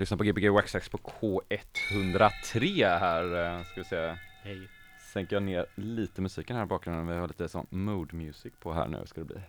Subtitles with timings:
[0.00, 4.16] lyssnar på Gbg Waxax på K103 här, eh, ska vi se.
[4.42, 4.68] Hej.
[5.12, 8.72] Sänker jag ner lite musiken här i bakgrunden, vi har lite sån mode music på
[8.72, 9.40] här nu ska det bli.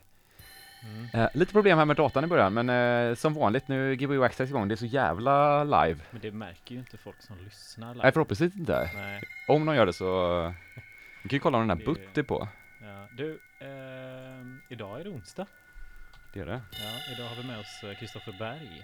[0.84, 1.08] Mm.
[1.14, 4.50] Eh, lite problem här med datan i början, men eh, som vanligt nu Gbg Waxax
[4.50, 6.00] igång, det är så jävla live.
[6.12, 8.04] Men det märker ju inte folk som lyssnar live.
[8.04, 8.92] Nej förhoppningsvis inte.
[8.96, 9.24] Nej.
[9.48, 10.54] Om de gör det så, eh,
[11.24, 12.48] vi kan ju kolla om den här Butt är på.
[12.82, 13.08] Ja.
[13.18, 15.46] Du, ehm, idag är det onsdag.
[16.34, 16.62] Det är det.
[16.72, 18.84] Ja, idag har vi med oss eh, Kristoffer Berg.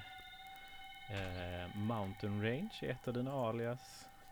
[1.09, 3.79] Eh, Mountain Range är ett av dina alias.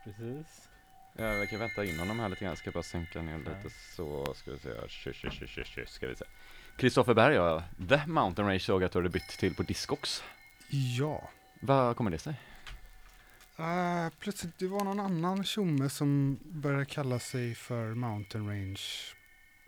[0.03, 0.69] Precis.
[1.17, 3.37] Ja, vi kan vänta in honom här lite grann, ska bara sänka ner Ja.
[3.37, 6.25] lite så, ska vi se, tjus, tjus, tjus, ska vi se.
[6.77, 10.23] Kristoffer Berg, ja, The Mountain Range såg att du hade bytt till på Discogs.
[10.69, 11.29] Ja.
[11.61, 12.33] Vad kommer det sig?
[13.59, 18.79] Uh, plötsligt, det var någon annan tjomme som började kalla sig för Mountain Range.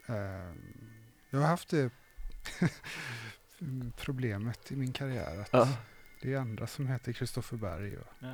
[0.08, 0.54] Eh,
[1.30, 1.90] jag har haft det
[3.98, 5.68] problemet i min karriär att Ja.
[6.22, 8.28] Det är andra som heter Kristoffer Berg och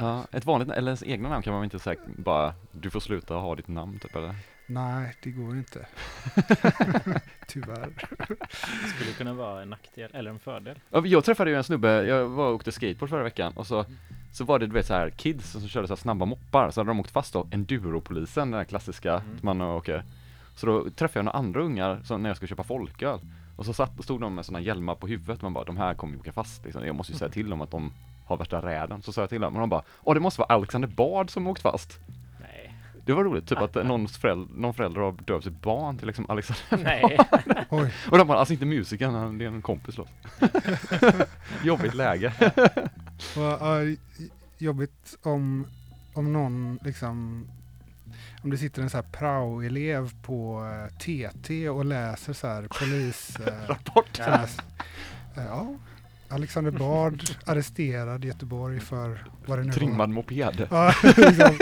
[0.00, 0.26] Ja.
[0.32, 3.34] ett vanligt, eller ens egna namn kan man väl inte säga bara, du får sluta
[3.34, 4.34] ha ditt namn typ eller?
[4.66, 5.86] Nej, det går inte.
[7.46, 7.90] Tyvärr.
[8.82, 10.78] Det skulle kunna vara en nackdel eller en fördel.
[10.90, 13.84] Ja, Jag träffade ju en snubbe, jag var och åkte skateboard förra veckan och så,
[14.32, 16.80] så var det du vet så här kids som körde så här snabba moppar, så
[16.80, 19.38] hade de åkt fast då, enduropolisen, den här klassiska, Mm.
[19.42, 20.04] man åker.
[20.56, 23.20] Så då träffade jag några andra ungar som när jag skulle köpa folköl.
[23.56, 26.14] Och så satt, stod de med sådana hjälmar på huvudet, man bara de här kommer
[26.14, 26.86] ju åka fast liksom.
[26.86, 27.92] Jag måste ju säga till dem att de
[28.26, 29.02] har värsta räden.
[29.02, 31.46] Så sa jag till dem, och de bara Åh det måste vara Alexander Bard som
[31.46, 31.98] åkt fast.
[32.40, 32.74] Nej.
[33.06, 36.26] Det var roligt, typ att någon förälder, någon förälder har döpt sitt barn till liksom
[36.30, 37.18] Alexander Nej.
[37.70, 40.06] Oj, Och de bara, alltså inte musikern, han- det är en kompis då.
[41.64, 42.32] Jobbigt läge.
[44.58, 45.66] jobbigt om,
[46.14, 47.46] om någon liksom
[48.44, 53.36] om det sitter en så här prao-elev på eh, TT och läser så här polis...
[53.46, 54.16] eh, Rapport.
[54.16, 54.48] Så här,
[55.34, 55.74] ja,
[56.28, 60.66] Alexander Bard arresterad i Göteborg för vad det nu Trimmad moped.
[60.70, 60.96] var.
[61.02, 61.58] Ja, liksom.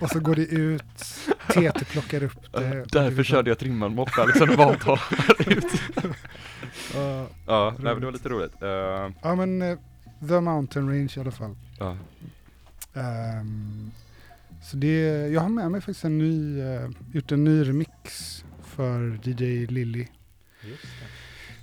[0.00, 1.04] Och så går det ut,
[1.48, 2.58] TT plockar upp det.
[2.58, 5.00] och det Därför liksom- körde jag trimmad moppe, Alexander Bard tar
[5.46, 5.64] ut.
[6.94, 8.62] Ja, Ja, nej men det var lite roligt.
[8.62, 8.68] Eh,
[9.22, 9.78] ja men eh,
[10.28, 11.56] The Mountain Range i alla fall.
[11.78, 11.96] ja.
[14.70, 19.20] Så det, jag har med mig faktiskt en ny, eh, gjort en ny remix för
[19.22, 20.06] DJ Lilly.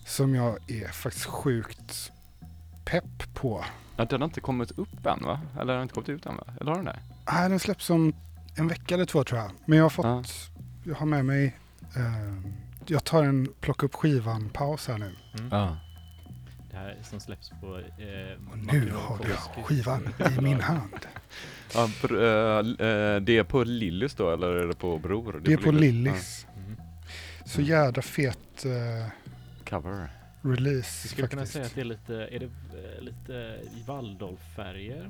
[0.05, 2.11] Som jag är faktiskt sjukt
[2.85, 3.65] pepp på.
[3.95, 5.41] ja, den har inte kommit upp än va?
[5.53, 6.43] Eller har den inte kommit ut än va?
[6.61, 6.99] Eller har den det?
[7.31, 8.13] Nej, den släpps om
[8.55, 9.51] en vecka eller två tror jag.
[9.65, 10.51] Men jag har fått,
[10.83, 11.57] jag har med mig,
[11.95, 12.53] ehm,
[12.85, 15.15] jag tar en plocka upp skivan paus här nu.
[15.39, 15.49] Mm.
[15.51, 15.77] Ja.
[16.75, 17.77] Det här som släpps på...
[17.77, 20.07] Eh, Och nu har jag skivan
[20.37, 21.05] i min hand.
[21.73, 25.41] ja eh, eh, det är på Lillys då, eller är det på Bror?
[25.45, 26.47] Det är på Lillys.
[26.57, 26.75] Mm.
[27.45, 29.09] Så jädra fet eh, Ja,
[29.69, 30.07] cover.
[30.41, 31.53] release Vi skulle kunna faktiskt.
[31.53, 32.45] säga att det är lite, är det
[32.95, 35.09] eh, lite Waldorf-färger?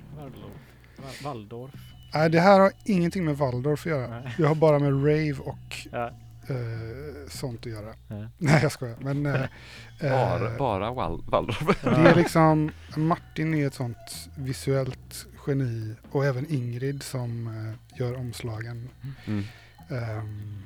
[1.24, 1.72] Waldorf?
[2.14, 4.08] Nej, det här har ingenting med Waldorf att göra.
[4.20, 4.34] Nej.
[4.38, 6.12] Det har bara med rave och Ja.
[6.50, 7.94] Eh, sånt att göra.
[8.08, 8.30] Ja.
[8.38, 8.96] Nej, jag skojar.
[9.00, 9.42] Men eh,
[10.02, 11.82] Bara, eh, bara Wal- Waldorf.
[11.84, 18.16] det är liksom, Martin är ett sånt visuellt geni och även Ingrid som eh, gör
[18.16, 18.90] omslagen.
[19.26, 19.44] Mm.
[19.90, 20.64] Ehm,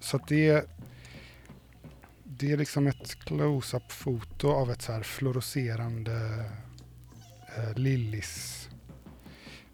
[0.00, 0.64] så att det är,
[2.24, 6.44] det är liksom ett close-up foto av ett så här fluorescerande
[7.56, 8.68] eh, Lillis,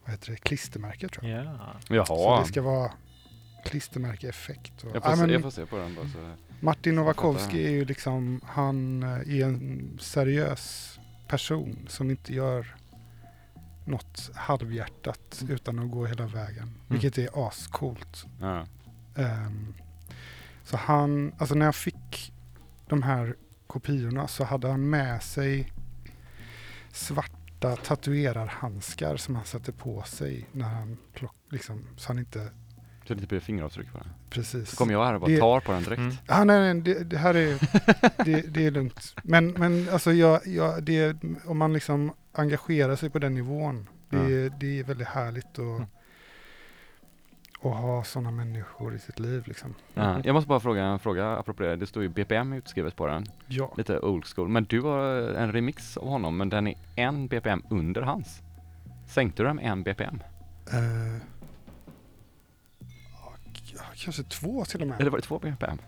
[0.04, 1.44] vad heter det, klistermärke tror jag.
[1.44, 1.76] Ja.
[1.88, 2.40] Så Jaha.
[2.40, 2.92] det ska vara
[3.64, 4.84] klistermärkeeffekt.
[4.84, 6.18] Och, Jag får, se, jag får se på den bara så.
[6.60, 6.94] Martin.
[6.94, 9.08] Novakovsky är ju liksom, han eh,
[9.40, 12.76] är en seriös person som inte gör
[13.86, 15.54] något halvhjärtat Mm.
[15.54, 16.74] utan att gå hela vägen.
[16.88, 18.24] Vilket är ascoolt.
[18.40, 18.66] Ja.
[19.16, 19.74] Ehm,
[20.64, 22.32] så han, alltså när jag fick
[22.88, 25.72] de här kopiorna så hade han med sig
[26.92, 32.50] svarta tatuerarhandskar som han satte på sig när han plock, liksom, så han inte
[33.06, 34.08] Så det inte blir fingeravtryck på den.
[34.30, 34.70] precis.
[34.70, 35.98] Så kommer jag här och bara Det- tar på den direkt.
[36.00, 36.14] Mm.
[36.26, 37.58] Ja, nej, nej det, det här är,
[38.24, 39.14] det, det är lugnt.
[39.22, 41.16] Men, men alltså jag, jag, det,
[41.46, 45.82] om man liksom engagerar sig på den nivån, det, det är väldigt härligt att, Mm.
[47.72, 49.74] att ha sådana människor i sitt liv liksom.
[49.94, 50.20] Ja.
[50.24, 51.76] Jag måste bara fråga en fråga apropå det.
[51.76, 53.24] Det står ju BPM utskrivet på den.
[53.46, 53.74] Ja.
[53.76, 54.48] Lite old school.
[54.48, 55.04] Men du har
[55.34, 58.42] en remix av honom, men den är en BPM under hans.
[59.08, 60.22] Sänkte du den med en BPM?
[60.72, 60.78] Eh,
[61.14, 61.33] ja, k-
[63.96, 65.00] kanske två till och med.
[65.00, 65.78] Eller var det två BPM?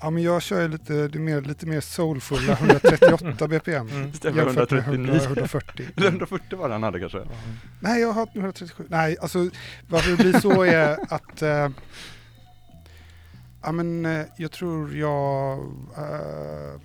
[0.00, 3.88] Ja, men jag kör ju lite, det mer, lite mer soulfulla 138 bpm.
[3.88, 4.12] Mm.
[4.22, 4.82] Med 139.
[4.82, 5.86] 100, 140.
[5.96, 7.24] Eller 140 var det han hade kanske?
[7.80, 8.84] Nej, jag har 137.
[8.88, 9.50] Nej, alltså
[9.88, 11.68] varför det blir så är att eh,
[13.62, 15.58] ja, men, eh, jag tror jag
[15.96, 16.80] eh,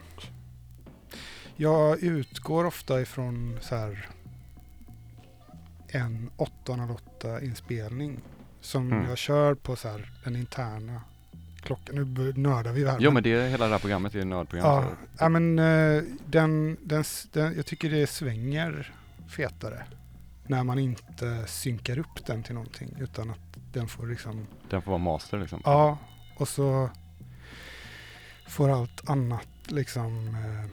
[1.55, 4.09] jag utgår ofta ifrån så här
[5.87, 8.19] en 808 inspelning
[8.63, 9.09] som Mm.
[9.09, 11.01] jag kör på så här den interna
[11.61, 11.95] klockan.
[11.95, 12.97] Nu nördar vi här.
[12.99, 14.67] Jo men det är hela det här programmet är ju nördprogram.
[14.67, 14.89] ja,
[15.19, 18.93] ja, men eh, den, den, den, jag tycker det svänger
[19.27, 19.83] fetare
[20.47, 23.39] när man inte synkar upp den till någonting utan att
[23.73, 25.61] den får liksom Den får vara master liksom.
[25.65, 25.97] Ja,
[26.37, 26.89] och så
[28.47, 30.69] får allt annat liksom eh,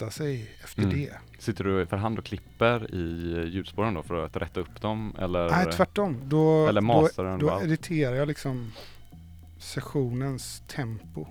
[0.00, 0.94] rätta sig efter Mm.
[0.96, 1.12] det.
[1.38, 5.50] Sitter du för hand och klipper i ljudspåren då för att rätta upp dem eller?
[5.50, 6.16] Nej, tvärtom.
[6.24, 7.62] Då, Eller då, den då bara?
[7.62, 8.72] editerar jag liksom
[9.58, 11.26] sessionens tempo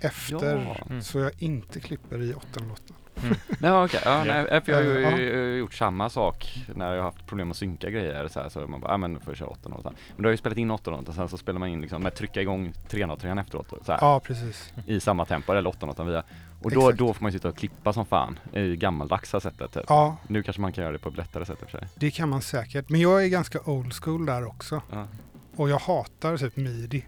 [0.00, 0.76] efter Ja.
[0.90, 1.02] Mm.
[1.02, 2.94] så jag inte klipper i 808.
[3.60, 4.78] Nej okej, ja, nej, för jag
[5.10, 5.38] har ju Ja.
[5.38, 8.60] eh, gjort samma sak när jag har haft problem att synka grejer så här, så
[8.66, 9.90] man bara, ja men då får jag köra 808.
[10.08, 12.02] Men då har jag ju spelat in 808 och sen så spelar man in liksom
[12.02, 14.72] med trycka igång 303 efteråt så här, Ja, precis.
[14.86, 16.22] i samma tempo eller 808 via.
[16.62, 16.98] Och då, Exakt.
[16.98, 19.84] då får man ju sitta och klippa som fan i gammaldags sättet typ.
[19.88, 21.88] Ja, Nu kanske man kan göra det på ett lättare sätt i och för sig.
[21.94, 22.88] det kan man säkert.
[22.88, 24.82] Men jag är ganska old school där också.
[24.90, 25.08] Ja.
[25.56, 27.04] Och jag hatar typ midi.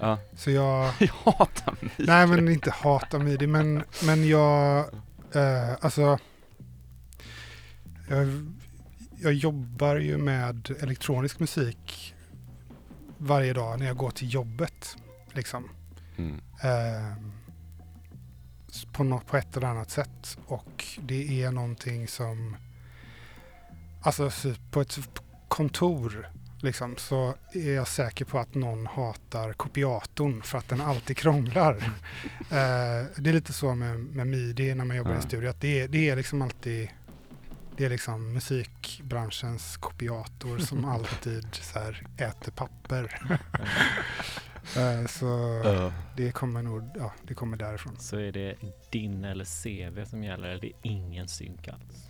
[0.00, 0.18] Ja.
[0.36, 0.92] Så jag...
[0.98, 1.90] Jag hatar mig.
[1.98, 4.78] Nej men inte hata midi men, men jag,
[5.34, 6.18] eh, alltså
[8.08, 8.26] jag,
[9.16, 12.14] jag jobbar ju med elektronisk musik
[13.18, 14.96] varje dag när jag går till jobbet.
[15.32, 15.68] Liksom.
[16.16, 16.40] Mm.
[16.62, 17.16] Eh,
[18.92, 20.38] på, något, på ett eller annat sätt.
[20.46, 22.56] Och det är någonting som,
[24.02, 24.98] alltså så på ett
[25.48, 26.28] kontor
[26.62, 31.76] liksom, så är jag säker på att någon hatar kopiatorn för att den alltid krånglar.
[32.50, 35.16] Eh, det är lite så med, med midi när man jobbar i Ja.
[35.16, 35.48] en studio.
[35.50, 36.88] Att det, är, det är liksom alltid
[37.76, 43.20] det är liksom musikbranschens kopiator som alltid så här äter papper.
[44.76, 45.60] Eh, så
[46.16, 47.96] det kommer nog, ja, det kommer därifrån.
[47.98, 48.54] Så är det
[48.90, 52.08] din eller CV som gäller eller det är ingen synk alls?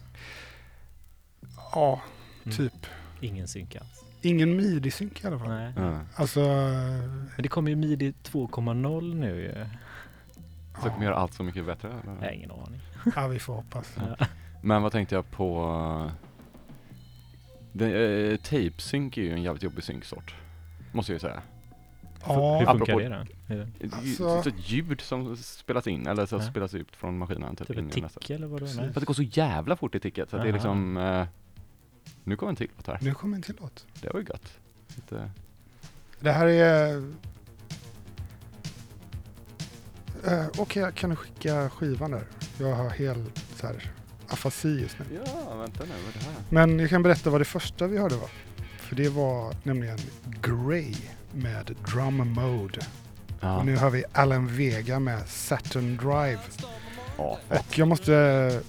[1.72, 2.00] Ja,
[2.44, 2.56] Mm.
[2.56, 2.86] typ.
[3.20, 4.04] Ingen synk alls?
[4.22, 5.48] Ingen midi-synk i alla fall.
[5.48, 5.72] Nej.
[5.76, 6.00] Ja.
[6.14, 9.66] Alltså, Men det kommer ju midi 2.0 nu ju.
[10.82, 11.88] Så kommer göra allt så mycket bättre.
[12.04, 12.30] Jag har Eller?
[12.32, 12.80] ingen aning.
[13.16, 13.96] ja, vi får hoppas.
[14.62, 16.10] Men vad tänkte jag på?
[17.72, 17.86] Det,
[18.32, 20.34] eh, tape sync är ju en jävligt jobbig synksort.
[20.92, 21.42] Måste jag ju säga.
[22.26, 23.14] Hur Ja, funkar apropå- det då?
[23.14, 23.94] Är det Det är
[24.34, 26.42] Alltså- ett ljud som spelas in, eller så Ja.
[26.42, 27.56] spelas ut från maskinen.
[27.56, 28.20] Typ typ in ett i nästa.
[28.20, 28.58] tick eller?
[28.58, 28.76] Precis.
[28.76, 28.84] Nej.
[28.84, 30.56] För att det går så jävla fort i ticket så att det är Aha.
[30.56, 31.26] liksom eh,
[32.24, 32.98] Nu kommer en till låt här.
[33.02, 33.86] nu kommer en till låt.
[34.02, 34.58] Det var ju gött.
[34.96, 35.30] Lite,
[36.20, 36.96] Det här är...
[40.28, 42.24] Uh, Okej, kan du skicka skivan där?
[42.58, 43.90] Jag har helt så här
[44.28, 45.04] afasi just nu.
[45.26, 46.34] ja, vänta nu, vad är det här?
[46.48, 48.30] Men jag kan berätta vad det första vi hörde var.
[48.78, 49.98] För det var nämligen
[50.42, 50.94] Grey
[51.34, 52.80] med Drum Mode.
[53.40, 56.40] Ja, Och nu har vi Alan Vega med Saturn Drive.
[57.16, 57.38] ja.
[57.48, 58.60] Och jag måste...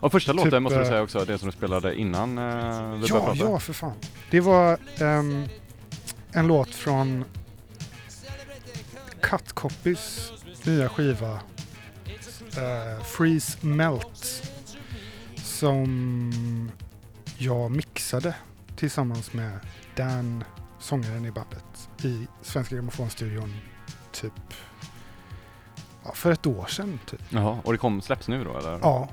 [0.00, 2.98] Och första typ, låten måste du eh, säga också, det som du spelade innan eh,
[2.98, 3.96] vi Ja, ja för fan.
[4.30, 5.44] Det var ehm,
[6.32, 7.24] en låt från
[9.20, 10.32] Cut Copies
[10.64, 11.40] nya skiva
[12.56, 14.42] eh, Freeze Melt
[15.36, 16.70] som
[17.38, 18.34] jag mixade
[18.76, 19.58] tillsammans med
[19.96, 20.44] Dan,
[20.86, 23.54] sångaren i bandet, i Svenska Grammofonstudion
[24.12, 24.32] typ
[26.04, 26.98] ja, för ett år sedan.
[27.06, 27.20] Typ.
[27.28, 28.78] Jaha, och det kom, släpps nu då eller?
[28.82, 29.08] Ja,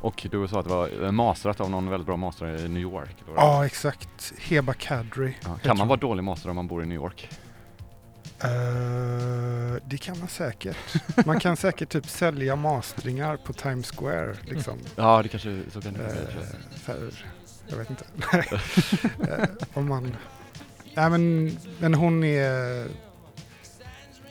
[0.00, 3.16] Och du sa att det var masterat av någon väldigt bra master i New York?
[3.26, 3.34] var?
[3.34, 4.32] ja, exakt.
[4.38, 5.36] Heba Kadri.
[5.44, 7.28] Ja, Kan man vara dålig master om man bor i New York?
[8.40, 10.76] Eh, det kan man säkert.
[11.26, 14.36] Man kan säkert typ sälja mastringar på Times Square.
[14.44, 14.78] Liksom.
[14.96, 16.28] Ja, det kanske, så kan det
[16.84, 17.10] för,
[17.68, 18.04] jag vet inte.
[19.30, 20.16] Eh, om man...
[20.96, 22.88] Nej men, men hon är...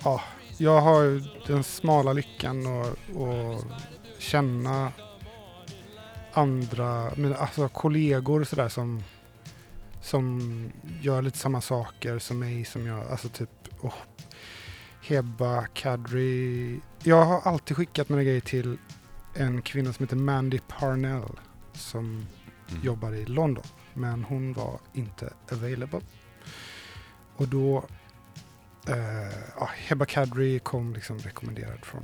[0.03, 0.21] Ja,
[0.57, 3.65] jag har den smala lyckan att
[4.19, 4.91] känna
[6.33, 9.03] andra, mina, alltså kollegor och sådär som,
[10.01, 10.41] som
[11.01, 13.49] gör lite samma saker som mig som jag, alltså typ
[13.81, 13.93] oh,
[15.01, 16.79] Heba, Kadri.
[17.03, 18.77] Jag har alltid skickat mina grejer till
[19.33, 21.39] en kvinna som heter Mandy Parnell
[21.73, 22.25] som
[22.69, 22.83] Mm.
[22.83, 23.63] jobbar i London.
[23.93, 26.01] Men hon var inte available.
[27.37, 27.77] Och då,
[28.87, 28.95] eh,
[29.59, 32.03] ja, Heba Kadri kom liksom rekommenderad från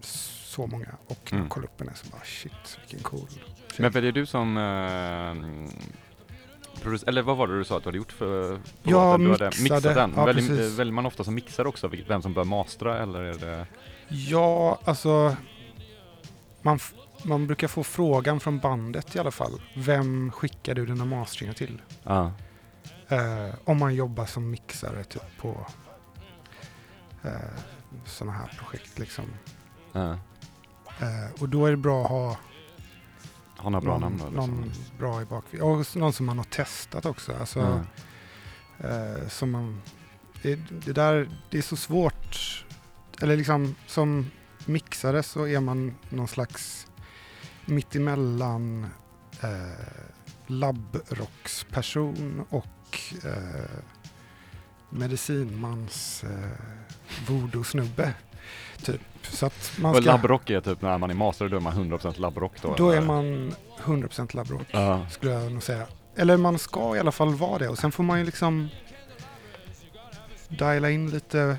[0.00, 0.88] så många.
[1.06, 1.48] Och Mm.
[1.48, 3.42] kollade upp henne så bara shit, vilken cool tjej.
[3.78, 4.62] Men väljer du som eh,
[7.06, 9.24] eller vad var det du sa att du hade gjort för på Jag låten?
[9.24, 10.12] Du mixade, mixat den.
[10.16, 10.78] ja, väljer, precis.
[10.78, 13.66] väljer man ofta som mixare också vem som bör mastra eller är det?
[14.08, 15.36] Ja, alltså
[16.62, 16.78] man,
[17.24, 19.60] man brukar få frågan från bandet i alla fall.
[19.76, 21.82] Vem skickar du dina mastringar till?
[22.02, 22.32] Ja.
[23.12, 25.66] Eh, om man jobbar som mixare typ på
[27.22, 27.32] eh,
[28.04, 29.24] sådana här projekt liksom.
[29.92, 30.12] Ja.
[31.00, 32.36] Eh, och då är det bra att ha
[33.56, 34.26] Har några bra någon, namn då?
[34.26, 35.44] eller någon bra i bak.
[35.60, 37.32] Och någon som man har testat också.
[37.40, 37.84] Alltså,
[38.78, 39.82] eh, som man,
[40.42, 42.64] det, det där, det är så svårt.
[43.20, 44.30] Eller liksom som
[44.64, 46.86] mixare så är man någon slags
[47.64, 48.86] mittemellan
[49.42, 49.72] eh,
[50.46, 52.66] labbrocksperson och
[53.24, 53.80] eh,
[54.90, 58.14] medicinmans eh, voodoo-snubbe.
[58.82, 59.00] Typ.
[59.22, 62.20] Så att man ska, labbrock är typ när man är master, då är man 100%
[62.20, 62.74] labbrock då?
[62.78, 63.06] då är eller?
[63.06, 65.06] man 100% labbrock Ja.
[65.10, 65.86] skulle jag nog säga.
[66.16, 68.68] Eller man ska i alla fall vara det och sen får man ju liksom
[70.48, 71.56] diala in lite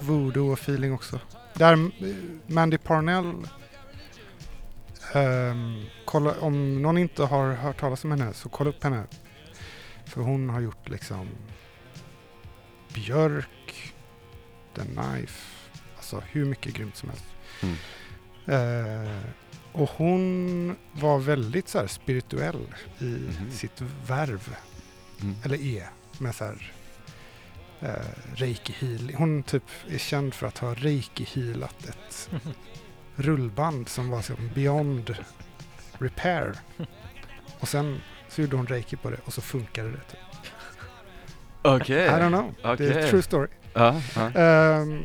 [0.00, 1.20] voodoo och feeling också.
[1.54, 1.80] Där eh,
[2.46, 3.32] Mandy Parnell,
[5.14, 9.04] ehm, kolla, om någon inte har hört talas om henne så kolla upp henne.
[10.16, 11.28] För hon har gjort liksom
[12.94, 13.94] Björk,
[14.74, 15.44] The Knife,
[15.96, 17.24] alltså hur mycket grymt som helst.
[17.62, 17.76] Mm.
[18.46, 19.20] Eh,
[19.72, 23.50] och hon var väldigt så här spirituell i Mhm.
[23.50, 24.56] sitt värv,
[25.22, 25.34] Mm.
[25.44, 26.72] eller är, med så här
[27.80, 29.16] eh, reiki healing.
[29.16, 32.30] Hon typ är känd för att ha reiki healat ett
[33.16, 35.16] rullband som var som beyond
[35.98, 36.58] repair.
[37.60, 38.00] Och sen
[38.36, 40.00] så gjorde hon reiki på det och så funkade det.
[40.10, 40.20] Typ.
[41.62, 42.06] Okej.
[42.06, 42.76] I don't know.
[42.76, 43.48] Det är true story.
[43.72, 44.30] Ja, ja.
[44.30, 45.04] Ehm,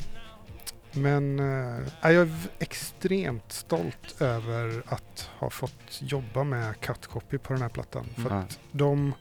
[0.91, 7.53] men eh, jag är extremt stolt över att ha fått jobba med cut copy på
[7.53, 8.05] den här plattan.
[8.15, 9.13] För att de,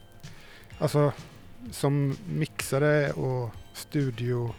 [0.78, 1.12] alltså
[1.70, 4.54] som mixare och studio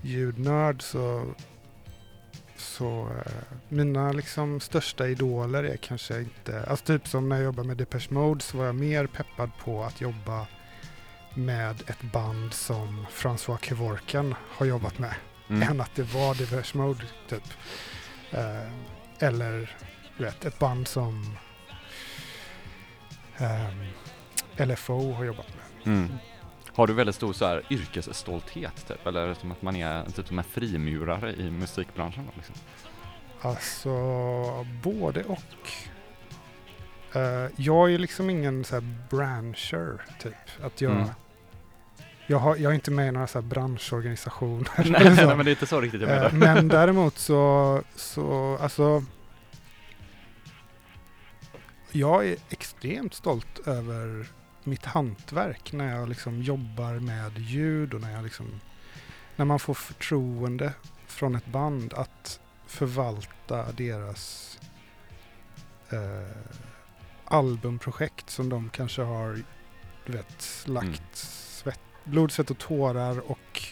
[0.00, 1.34] ljudnörd så,
[2.64, 3.32] så eh,
[3.68, 8.06] mina liksom största idoler är kanske inte, alltså typ som när jag jobbade med Depeche
[8.10, 10.46] Mode så var jag mer peppad på att jobba
[11.34, 15.14] med ett band som François Kevorkian har jobbat med
[15.48, 15.62] Mm.
[15.68, 17.42] än att det var Depeche Mode typ.
[18.30, 18.68] Eh,
[19.18, 19.76] eller
[20.18, 21.36] du vet, ett band som
[23.38, 23.84] ehm,
[24.68, 25.94] LFO har jobbat med.
[25.94, 26.08] Mm.
[26.74, 29.06] Har du väldigt stor så här, yrkesstolthet typ?
[29.06, 32.28] Eller som att man är typ som en frimurare i musikbranschen?
[32.36, 32.54] Liksom?
[33.40, 33.90] Alltså
[34.82, 35.70] både och.
[37.16, 40.34] Eh, jag är liksom ingen så här brancher typ.
[40.64, 41.08] Att jag, Mm.
[42.26, 44.68] jag, har, jag är inte med i några så här branschorganisationer.
[44.90, 45.26] nej, så.
[45.26, 46.26] nej, men det är inte så riktigt jag menar.
[46.26, 49.04] Eh, Men däremot så, så, alltså.
[51.92, 54.26] Jag är extremt stolt över
[54.66, 58.60] mitt hantverk när jag liksom jobbar med ljud och när jag liksom,
[59.36, 60.72] när man får förtroende
[61.06, 64.58] från ett band att förvalta deras
[65.90, 66.36] eh,
[67.24, 69.38] albumprojekt som de kanske har,
[70.06, 71.00] du vet, lagt Mm.
[71.12, 73.62] svett, blod, svett och tårar och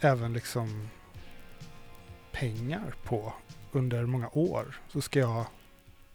[0.00, 0.88] även liksom
[2.32, 3.34] pengar på
[3.72, 5.46] under många år så ska jag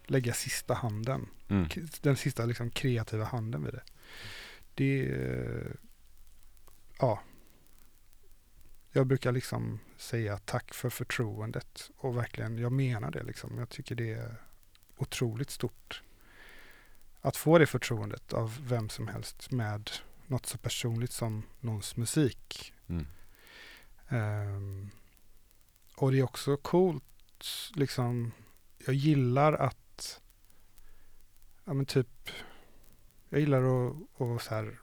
[0.06, 1.68] lägga sista handen, Mm.
[2.00, 3.82] den sista liksom kreativa handen vid det.
[4.74, 5.16] Det,
[6.98, 7.20] ja.
[8.92, 13.58] Jag brukar liksom säga tack för förtroendet och verkligen, jag menar det liksom.
[13.58, 14.34] Jag tycker det är
[14.96, 16.02] otroligt stort
[17.20, 19.90] att få det förtroendet av vem som helst med
[20.26, 22.74] något så personligt som någons musik.
[22.88, 23.06] Mm.
[24.08, 24.90] Ehm,
[25.96, 27.44] och det är också coolt,
[27.74, 28.32] liksom,
[28.86, 29.76] jag gillar att,
[31.64, 32.30] ja men typ,
[33.28, 34.78] jag gillar att, att så här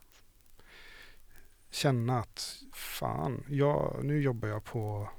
[1.70, 5.10] känna att fan, jag, nu jobbar jag på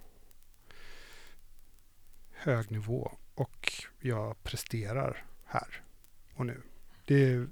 [2.31, 5.83] hög nivå och jag presterar här
[6.35, 6.61] och nu.
[7.05, 7.47] Det är,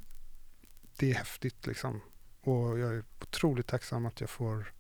[0.97, 2.01] det är häftigt liksom.
[2.41, 4.73] Och jag är otroligt tacksam att jag får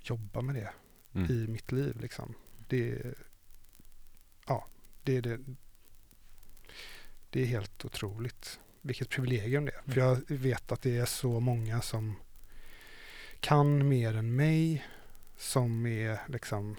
[0.00, 0.72] jobba med det
[1.14, 1.30] Mm.
[1.30, 2.00] i mitt liv.
[2.00, 2.34] Liksom.
[2.68, 3.14] Det,
[4.46, 4.66] ja,
[5.02, 5.40] det, är det,
[7.30, 9.92] det är helt otroligt vilket privilegium det är.
[9.92, 12.14] För jag vet att det är så många som
[13.40, 14.86] kan mer än mig,
[15.36, 16.76] som är liksom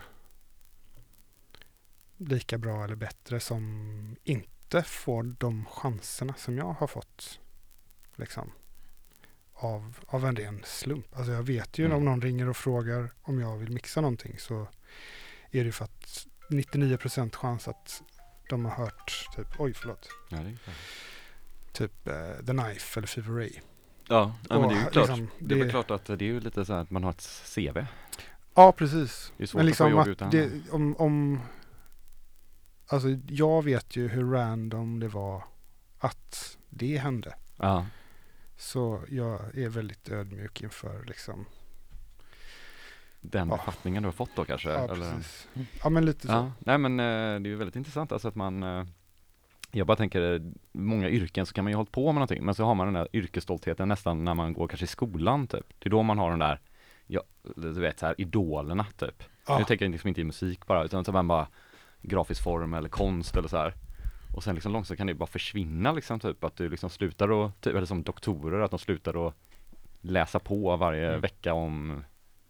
[2.17, 7.39] lika bra eller bättre, som inte får de chanserna som jag har fått.
[8.15, 8.51] Liksom.
[9.53, 11.17] Av, av en ren slump.
[11.17, 11.97] Alltså jag vet ju Mm.
[11.97, 14.67] om någon ringer och frågar om jag vill mixa någonting så
[15.51, 18.03] är det för att 99% chans att
[18.49, 20.57] de har hört typ, oj förlåt, Ja, är
[21.71, 22.13] typ eh,
[22.45, 23.51] The Knife eller Fever Ray.
[24.07, 25.07] Ja, ja men det är ju klart.
[25.09, 27.03] liksom, det är väl det- klart att det är ju lite så här att man
[27.03, 27.85] har ett CV.
[28.55, 29.33] Ja, precis.
[29.37, 30.29] Det är svårt Men att liksom få jobb att utan.
[30.29, 31.39] det, om, om,
[32.87, 35.43] alltså jag vet ju hur random det var
[35.99, 37.35] att det hände.
[37.57, 37.85] Ja.
[38.57, 41.45] Så jag är väldigt ödmjuk inför liksom
[43.21, 43.55] den Ja.
[43.55, 44.69] befattningen du har fått då kanske?
[44.69, 44.95] Ja, eller?
[44.95, 45.47] precis.
[45.83, 46.33] Ja, men lite så.
[46.33, 48.83] Ja, nej men eh, det är ju väldigt intressant alltså att man eh,
[49.71, 52.55] Jag bara tänker, eh, många yrken så kan man ju hålla på med någonting, men
[52.55, 55.65] så har man den där yrkesstoltheten nästan när man går kanske i skolan typ.
[55.79, 56.59] Det är då man har den där,
[57.07, 57.21] ja,
[57.55, 59.23] du vet så här idolerna typ.
[59.47, 59.57] Ja.
[59.59, 61.47] Nu tänker jag liksom inte i musik bara, utan så man bara
[62.01, 63.73] grafisk form eller konst eller så här.
[64.35, 67.51] Och sen liksom långsamt kan det bara försvinna liksom typ, att du liksom slutar och,
[67.61, 69.33] typ, eller som doktorer, att de slutar att
[70.01, 71.21] läsa på varje Mm.
[71.21, 72.03] vecka om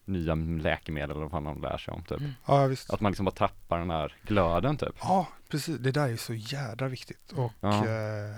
[0.09, 2.19] nya läkemedel eller vad fan de lär sig om typ.
[2.19, 2.31] Mm.
[2.45, 2.89] Ja, visst.
[2.93, 4.95] Att man liksom bara tappar den där glöden typ.
[5.01, 5.77] Ja, precis.
[5.77, 7.31] Det där är så jädra viktigt.
[7.31, 7.85] Och Ja.
[7.87, 8.35] eh,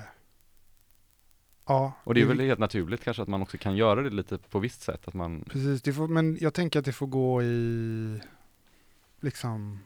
[1.67, 4.37] ja, Och det är väl helt naturligt kanske att man också kan göra det lite
[4.37, 7.43] på visst sätt, att man, Precis, det får, men jag tänker att det får gå
[7.43, 8.21] i
[9.19, 9.79] liksom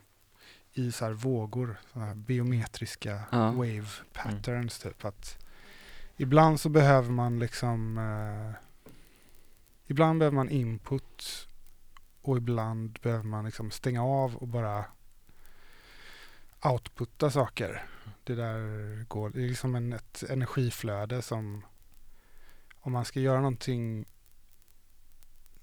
[0.73, 3.51] i så här vågor, så här biometriska Ja.
[3.51, 5.05] wave patterns typ.
[5.05, 5.45] Att
[6.17, 8.61] ibland så behöver man liksom eh,
[9.87, 11.44] ibland behöver man input
[12.27, 14.85] och ibland behöver man liksom stänga av och bara
[16.63, 17.85] outputta saker.
[18.23, 21.65] Det där går, det är liksom en, ett energiflöde som
[22.79, 24.05] om man ska göra någonting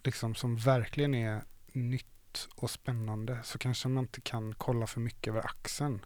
[0.04, 5.28] liksom som verkligen är nytt och spännande så kanske man inte kan kolla för mycket
[5.28, 6.04] över axeln.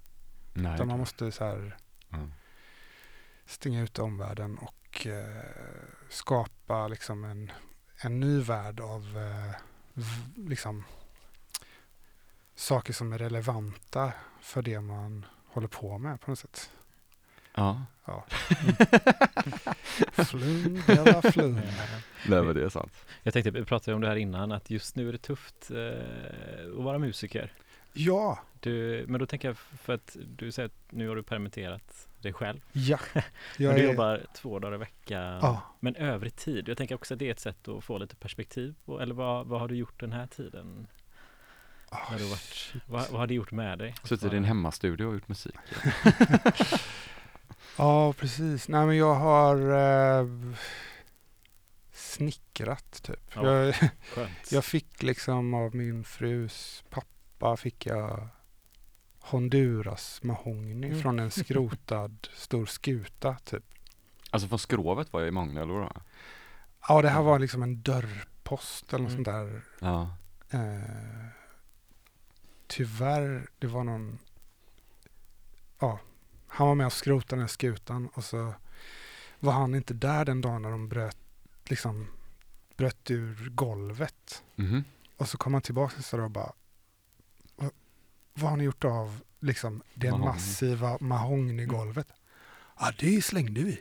[0.55, 0.75] nej.
[0.75, 1.77] Utan man måste så här
[2.09, 2.19] Ja.
[3.47, 5.43] stänga ut omvärlden och eh,
[6.09, 7.53] skapa liksom en,
[8.03, 9.55] en ny värld av eh,
[10.37, 10.85] liksom
[12.55, 16.71] saker som är relevanta för det man håller på med på något sätt.
[17.55, 17.83] Ja,
[20.13, 21.55] Flum, jävla flum.
[22.29, 22.93] nej men det är sant.
[23.23, 26.79] Jag tänkte, vi pratade om det här innan, att just nu är det tufft eh,
[26.79, 27.53] att vara musiker.
[27.97, 32.09] Ja, Du, men då tänker jag, för att du säger att nu har du permitterat
[32.23, 32.61] dig själv.
[32.73, 32.99] ja.
[33.59, 35.39] Jag du är, jobbar två dagar i veckan.
[35.43, 35.63] ja.
[35.81, 38.75] Men övrig tid, jag tänker också att det är ett sätt att få lite perspektiv
[38.85, 40.87] på, eller vad, vad har du gjort den här tiden?
[41.89, 43.95] Ah, När du varit, vad, vad har det gjort med dig?
[44.05, 45.55] Suttit i din hemmastudio och gjort musik.
[47.79, 48.69] Ja, precis.
[48.69, 49.57] Nej, men jag har
[50.21, 50.27] eh,
[51.93, 53.31] snickrat typ.
[53.35, 53.47] Ja.
[53.65, 53.75] Jag,
[54.15, 54.31] Skönt.
[54.53, 57.07] jag fick liksom av min frus pappa
[57.59, 58.29] fick jag
[59.21, 61.03] Honduras mahogny Mm.
[61.03, 63.65] från en skrotad stor skuta typ.
[64.31, 65.93] Alltså från skrovet var jag i eller vadå?
[66.89, 69.25] Ja, det här var liksom en dörrpost eller något Mm.
[69.25, 69.63] sånt där.
[69.79, 70.17] Ja.
[70.51, 71.27] Eh,
[72.67, 74.19] tyvärr, det var någon...
[75.79, 76.01] Ja,
[76.49, 78.55] han var med och skrotade den här skutan och så
[79.41, 81.19] var han inte där den dagen när de bröt,
[81.65, 82.07] liksom,
[82.77, 84.43] bröt ur golvet.
[84.57, 84.85] Mhm.
[85.17, 86.53] Och så kom han tillbaka nästa dag och bara "Va-
[88.37, 92.07] Vad har ni gjort av liksom, det Mahogny." massiva mahognygolvet?
[92.81, 93.79] Ja, det slängde vi.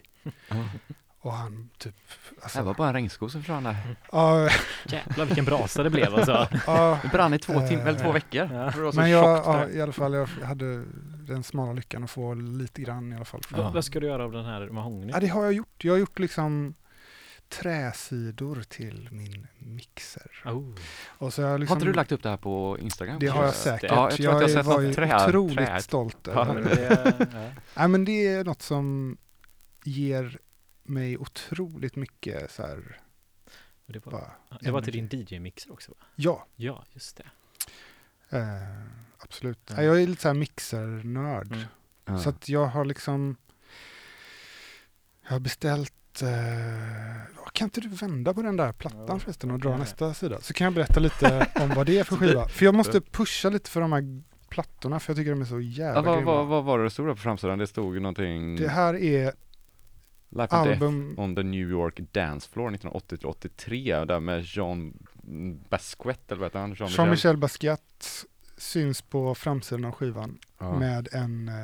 [1.22, 1.96] Och han typ...
[2.42, 3.76] Alltså, Det var bara en regnsko som försvann där.
[4.12, 4.50] ja,
[4.86, 6.48] Jävlar vilken brasa det blev alltså.
[6.68, 8.50] ja, Det brann i två timmar, eller två Eh, veckor.
[8.54, 8.92] ja.
[8.94, 10.86] Men jag, ja, i alla fall, jag hade
[11.28, 13.42] den smala lyckan att få lite grann i alla fall.
[13.52, 13.58] Ja.
[13.64, 15.12] Vad, vad ska du göra av den här mahogny?
[15.14, 15.84] Ja, det har jag gjort.
[15.84, 16.76] Jag har gjort liksom
[17.50, 20.42] träsidor till min mixer.
[20.46, 20.74] Oh.
[21.08, 23.20] Och så har jag Har liksom, inte du lagt upp det här på Instagram?
[23.20, 23.92] Det har jag säkert.
[23.92, 25.84] Ja, jag jag har sett var trä- otroligt träd.
[25.84, 27.54] stolt Ja, över Men det.
[27.76, 27.88] ja.
[27.88, 29.18] Men det är något som
[29.84, 30.40] ger
[30.84, 33.00] mig otroligt mycket så här,
[33.86, 34.32] det var, bara,
[34.62, 36.06] det var till din DJ-mixer också va?
[36.16, 37.26] ja, Ja, just det.
[38.38, 38.82] eh,
[39.18, 39.74] absolut.
[39.78, 39.84] Ja.
[39.84, 41.56] Jag är lite så här mixernörd.
[42.08, 42.20] Mm.
[42.20, 43.36] Så att jag har liksom,
[45.24, 46.30] jag har beställt, eh,
[47.54, 50.42] kan inte du vända på den där plattan Ja, förresten och dra nästa sida?
[50.42, 52.48] Så kan jag berätta lite om vad det är för skiva.
[52.48, 55.60] För jag måste pusha lite för de här plattorna för jag tycker de är så
[55.60, 56.32] jävla Ja, vad, grymma.
[56.32, 57.60] vad, vad var det där på framsidan?
[57.60, 59.34] Det stod någonting Det här är
[60.30, 64.94] Life and Death album, on the New York Dance Floor 1980-83 där med Jean
[65.70, 66.70] Basquiat eller vad heter han?
[66.74, 66.98] Jean-Michel?
[67.06, 68.26] Jean-Michel Basquiat
[68.58, 71.56] syns på framsidan av skivan Ja, med en eh,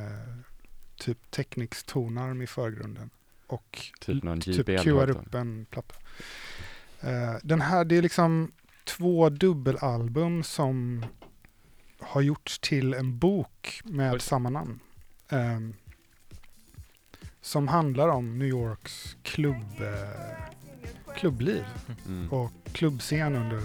[0.95, 3.09] typ Technics tonarm i förgrunden.
[3.51, 5.11] Och typ någon typ högtalare.
[5.11, 5.95] upp en platta.
[7.01, 8.51] Eh, den här, det är liksom
[8.83, 11.05] två dubbelalbum som
[11.99, 14.19] har gjorts till en bok med Oj.
[14.19, 14.79] samma namn.
[15.29, 15.73] Ehm,
[17.41, 21.63] som handlar om New Yorks klubb, eh, klubbliv
[22.05, 22.31] Mm.
[22.31, 23.61] och klubbscen under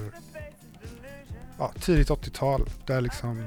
[1.59, 2.68] ja, tidigt 80-tal.
[2.87, 3.46] Där liksom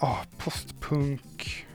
[0.00, 1.66] ja, postpunk,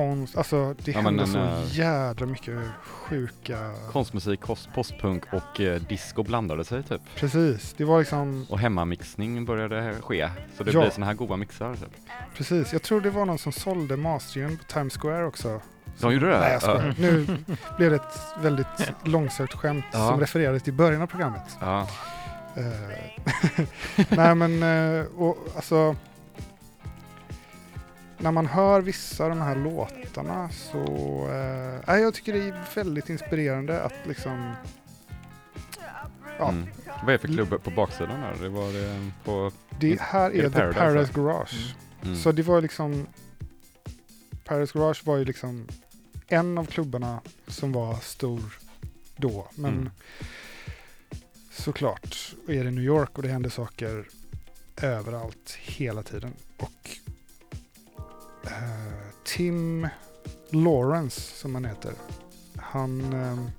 [0.00, 3.58] konst, alltså det Ja, men hände den, så eh, jädra mycket sjuka...
[3.92, 4.40] Konstmusik,
[4.74, 7.00] postpunk och eh, disco blandade sig typ.
[7.16, 10.30] Precis, det var liksom, Och hemmamixning började ske.
[10.56, 10.80] Så det Ja.
[10.80, 11.74] blir såna här goda mixar.
[11.74, 11.88] Typ.
[12.36, 12.72] precis.
[12.72, 15.60] Jag tror det var någon som sålde masteringen på Times Square också.
[16.00, 16.38] De gjorde det?
[16.40, 16.86] Nej, jag skojar.
[16.86, 16.94] Ja.
[16.98, 17.26] Nu
[17.76, 20.08] blev det ett väldigt långsökt skämt Ja.
[20.08, 21.42] som refererades till början av programmet.
[21.62, 21.84] Eh,
[24.08, 25.96] Nej men, eh, och alltså
[28.20, 30.78] när man hör vissa av de här låtarna så,
[31.86, 34.52] eh, jag tycker det är väldigt inspirerande att liksom,
[36.38, 36.66] ja, Mm.
[37.02, 38.36] Vad är det för klubb på baksidan här?
[38.42, 39.52] Det var det på...
[39.80, 41.26] det här Är är, det The Paradise, Paradise Mm.
[41.26, 41.74] Garage.
[42.02, 42.16] Mm.
[42.16, 43.06] Så det var liksom,
[44.44, 45.68] Paradise Garage var ju liksom
[46.28, 48.58] en av klubbarna som var stor
[49.16, 49.48] då.
[49.54, 49.90] Men Mm.
[51.52, 54.04] såklart är det New York och det händer saker
[54.82, 56.32] överallt hela tiden.
[56.56, 57.09] Och eh,
[59.24, 59.88] Tim
[60.50, 61.92] Lawrence som han heter,
[62.56, 63.50] han, ehm,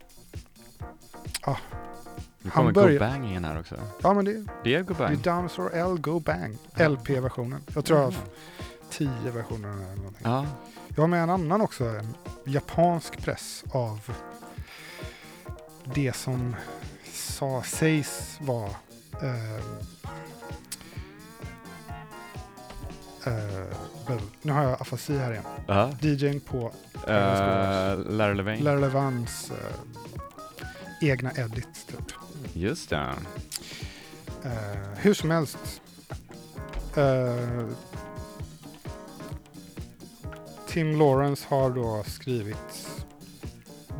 [2.43, 3.75] Nu han kommer börjar- Go Bang in här också.
[4.01, 5.17] ja men det, Det är Go det är Bang.
[5.23, 7.61] Dinosaur L Go Bang, LP-versionen.
[7.75, 8.13] Jag tror jag har
[8.89, 10.21] tio versioner eller någonting.
[10.23, 10.45] Ja.
[10.95, 12.13] Jag har med en annan också, en
[12.45, 14.11] japansk press av
[15.83, 16.55] det som
[17.13, 18.69] sa, sägs vara
[19.21, 19.63] eh,
[24.07, 25.43] väl, nu har jag afasi här igen.
[25.67, 25.91] Ja.
[26.01, 26.71] DJn på
[27.07, 28.63] Uh, Larry Levine.
[28.63, 32.11] Larry Levans eh, egna edit typ.
[32.53, 33.13] Just det.
[34.43, 34.51] Eh,
[34.97, 35.81] hur som helst.
[36.95, 37.65] eh,
[40.67, 42.87] Tim Lawrence har då skrivit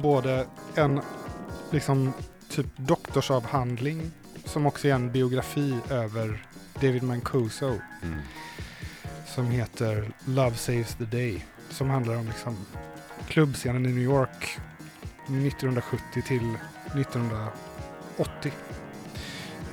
[0.02, 1.02] både en
[1.72, 2.14] liksom
[2.50, 4.12] typ doktorsavhandling
[4.46, 6.46] som också är en biografi över
[6.82, 8.20] David Mancuso Mm.
[9.36, 12.58] Som heter Love Saves the Day som handlar om liksom
[13.28, 14.58] klubbscenen i New York
[15.28, 16.56] 1970 till
[16.96, 18.52] 1980.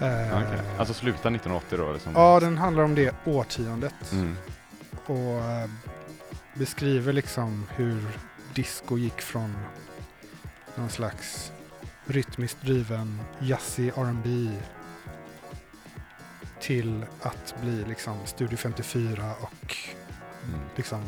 [0.01, 0.61] Eh, Okej.
[0.79, 1.93] Alltså sluta 1980 då?
[1.93, 2.13] Liksom.
[2.15, 4.37] Ja, den handlar om det årtiondet Mm.
[5.07, 5.71] och eh,
[6.55, 8.03] beskriver liksom hur
[8.55, 9.55] disco gick från
[10.75, 11.53] någon slags
[12.07, 14.51] rytmiskt driven jazzig R&B
[16.61, 19.77] till att bli liksom Studio 54 och
[20.49, 20.61] Mm.
[20.77, 21.03] liksom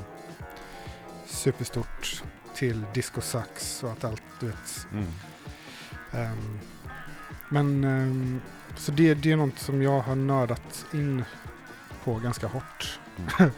[1.26, 2.22] superstort
[2.54, 4.86] till disco sax och att allt, du vet.
[4.92, 5.06] Mm.
[6.12, 6.58] ehm,
[7.48, 8.40] men ehm,
[8.76, 11.24] så det, det är något som jag har nördat in
[12.04, 12.98] på ganska hårt.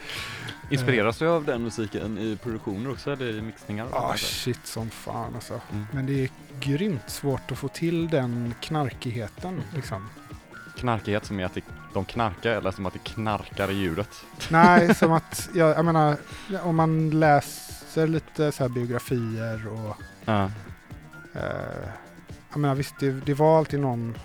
[0.71, 3.85] Inspireras du av den musiken i produktioner också eller i mixningar?
[3.85, 5.61] och Ah shit som fan alltså.
[5.73, 5.87] Mm.
[5.93, 10.09] Men det är grymt svårt att få till den knarkigheten liksom.
[10.77, 11.63] Knarkighet som är att det,
[11.95, 14.25] de knarkar eller som att det knarkar i ljudet?
[14.51, 16.17] Nej, som att, jag, jag menar,
[16.63, 20.51] om man läser lite så här biografier och Ja.
[21.35, 21.89] eh,
[22.51, 24.19] jag menar visst, det, det var alltid någon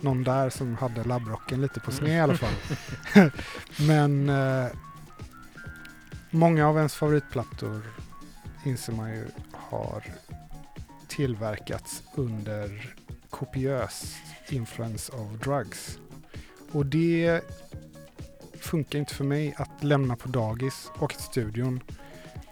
[0.00, 2.54] någon där som hade labbrocken lite på sned i alla fall.
[3.88, 4.66] Men eh,
[6.30, 7.82] många av ens favoritplattor
[8.64, 10.02] inser man ju har
[11.08, 12.94] tillverkats under
[13.30, 14.16] kopiös
[14.48, 15.98] influens av drugs.
[16.72, 17.40] Och det
[18.60, 21.80] funkar inte för mig att lämna på dagis, åka till studion,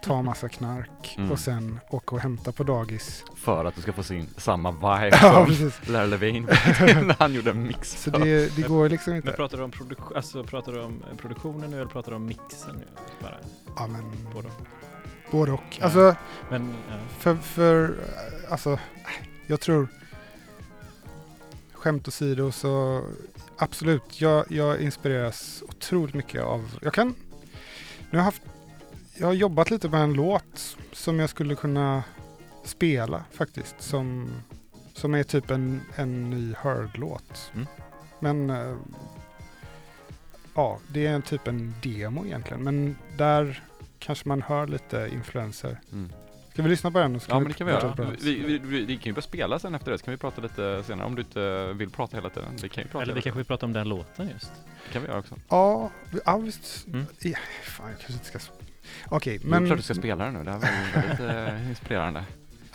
[0.03, 1.31] ta massa knark Mm.
[1.31, 3.23] och sen åka och hämta på dagis.
[3.35, 5.87] För att du ska få sin samma vibe Ja, som precis.
[5.89, 8.01] Larry Levine när han gjorde en mix.
[8.03, 9.31] Så det, det går liksom Men inte.
[9.31, 12.75] pratar du om, produk- alltså, pratar du om produktionen nu eller pratar du om mixen
[12.75, 12.85] nu?
[13.21, 13.37] Bara,
[13.77, 14.47] Ja, men både.
[15.31, 15.61] både och.
[15.79, 15.83] Ja.
[15.85, 16.15] Alltså,
[16.49, 16.95] Men, ja.
[17.19, 17.95] för, för
[18.49, 18.79] alltså,
[19.47, 19.87] jag tror,
[21.73, 23.03] skämt åsido så
[23.57, 27.07] absolut, jag, jag inspireras otroligt mycket av, jag kan,
[28.09, 28.41] nu har jag haft,
[29.17, 32.03] jag har jobbat lite med en låt som jag skulle kunna
[32.63, 34.29] spela faktiskt, som,
[34.93, 37.51] som är typ en, en ny Heard-låt.
[37.53, 37.67] Mm.
[38.19, 38.75] Men eh,
[40.55, 43.63] ja, det är en typ en demo egentligen, men där
[43.99, 45.79] kanske man hör lite influenser.
[45.91, 46.09] Mm.
[46.55, 47.19] Ska vi lyssna på den?
[47.19, 48.11] så Ja men det kan vi göra.
[48.19, 50.41] Vi, vi, vi, vi kan ju börja spela sen efter det, så kan vi prata
[50.41, 52.49] lite senare om du inte vill prata hela tiden.
[52.61, 54.51] Vi kan ju prata Eller vi kanske vill prata om den låten just.
[54.87, 55.35] Det kan vi göra också.
[55.49, 56.87] Ja, vi- ja visst.
[56.87, 57.05] Mm.
[57.19, 58.39] Ja, fan, jag kanske inte ska...
[59.09, 59.49] Okej, Men...
[59.49, 59.61] men...
[59.61, 60.43] Jo, klart du ska spela den nu.
[60.43, 62.23] Det här var väldigt eh, inspirerande.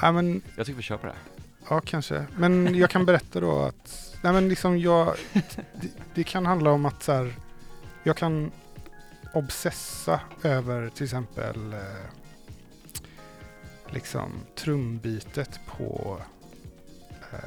[0.00, 1.14] Ja, men, Jag tycker vi kör på det.
[1.70, 2.26] ja, kanske.
[2.36, 4.16] Men jag kan berätta då att...
[4.22, 5.14] Nej, men liksom jag...
[5.32, 7.34] Det, det kan handla om att så här...
[8.02, 8.50] Jag kan
[9.34, 11.74] obsessa över till exempel...
[13.92, 16.18] Liksom trumbitet på...
[17.32, 17.38] Eh,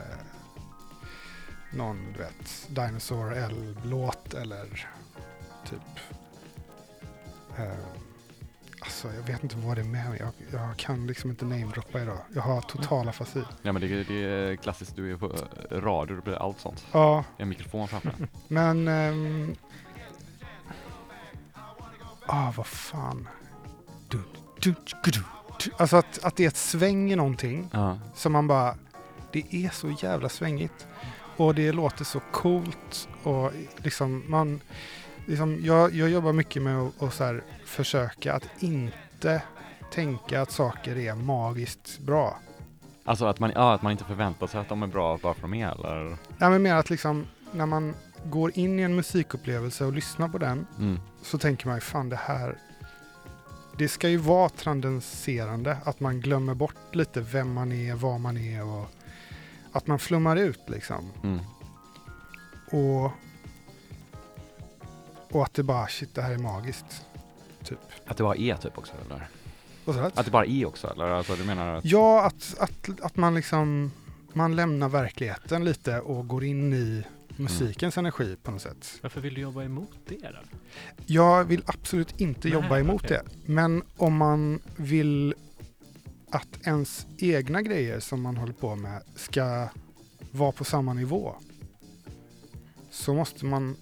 [1.73, 4.87] någon, du vet, Dinosaur L-låt eller
[5.69, 5.99] typ...
[7.57, 7.85] Eh,
[8.79, 10.19] alltså jag vet inte vad det är med mig.
[10.19, 12.17] Jag, jag kan liksom inte namedroppa idag.
[12.33, 13.41] Jag har total afasi.
[13.61, 15.31] Ja men det, det är klassiskt, du är på
[15.71, 16.85] radio, det blir allt sånt.
[16.91, 18.13] Ja, En mikrofon framför
[18.47, 18.87] men...
[18.87, 19.55] ehm,
[22.25, 23.27] ah, vad fan.
[24.09, 24.19] Du,
[24.61, 25.23] du, du, du.
[25.77, 27.97] Alltså att, att det är ett sväng i någonting Ja.
[28.15, 28.75] som man bara...
[29.31, 30.87] Det är så jävla svängigt.
[31.37, 34.59] Och det låter så coolt och liksom man,
[35.25, 39.41] liksom, jag, jag jobbar mycket med att, att så här, försöka att inte
[39.91, 42.39] tänka att saker är magiskt bra.
[43.05, 45.41] Alltså att man, ja, att man inte förväntar sig att de är bra bara för
[45.41, 46.17] de är eller?
[46.37, 47.93] Ja, men mer att liksom när man
[48.25, 50.99] går in i en musikupplevelse och lyssnar på den Mm.
[51.21, 52.57] så tänker man ju fan det här
[53.77, 58.37] det ska ju vara transcenderande, att man glömmer bort lite vem man är, vad man
[58.37, 58.89] är och
[59.71, 61.11] att man flummar ut liksom.
[61.23, 61.39] Mm.
[62.71, 63.11] Och,
[65.31, 67.05] och att det bara, shit det här är magiskt.
[67.63, 67.79] Typ.
[68.05, 69.27] Att det bara är typ också eller?
[70.15, 71.05] Att det bara är också eller?
[71.05, 71.85] Alltså du menar att?
[71.85, 73.91] Ja, att, att, att man liksom
[74.33, 77.03] man lämnar verkligheten lite och går in i
[77.35, 78.99] musikens energi på något sätt.
[79.01, 80.57] Varför vill du jobba emot det då?
[81.05, 83.19] Jag vill absolut inte Nej, jobba emot okej.
[83.25, 83.53] det.
[83.53, 85.33] Men om man vill
[86.29, 89.69] att ens egna grejer som man håller på med ska
[90.31, 91.35] vara på samma nivå
[92.89, 93.75] så måste man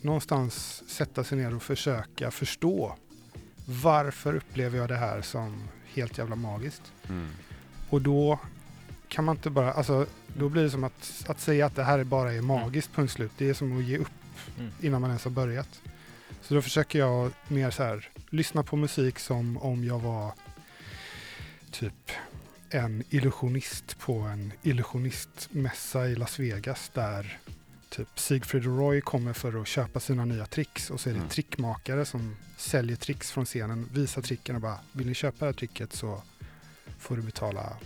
[0.00, 2.96] någonstans sätta sig ner och försöka förstå
[3.66, 6.82] varför upplever jag det här som helt jävla magiskt.
[7.08, 7.28] Mm.
[7.90, 8.38] Och då
[9.14, 10.06] kan man inte bara, alltså
[10.38, 13.32] då blir det som att, att säga att det här bara är magiskt punkt slut.
[13.38, 14.08] Det är som att ge upp
[14.58, 14.70] Mm.
[14.80, 15.80] innan man ens har börjat.
[16.42, 20.32] Så då försöker jag mer så här, lyssna på musik som om jag var
[21.70, 22.10] typ
[22.70, 27.38] en illusionist på en illusionistmässa i Las Vegas där
[27.88, 31.18] typ Siegfried och Roy kommer för att köpa sina nya tricks och så är det
[31.18, 31.30] Mm.
[31.30, 35.52] trickmakare som säljer tricks från scenen, visar tricken och bara vill ni köpa det här
[35.52, 36.22] tricket så
[36.98, 37.76] får du betala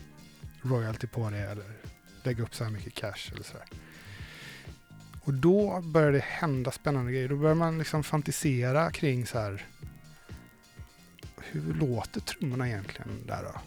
[0.62, 1.72] royalty på det eller
[2.22, 3.66] lägga upp så här mycket cash eller sådär.
[5.20, 7.28] Och då börjar det hända spännande grejer.
[7.28, 9.66] Då börjar man liksom fantisera kring så här.
[11.36, 13.60] Hur låter trummorna egentligen där då?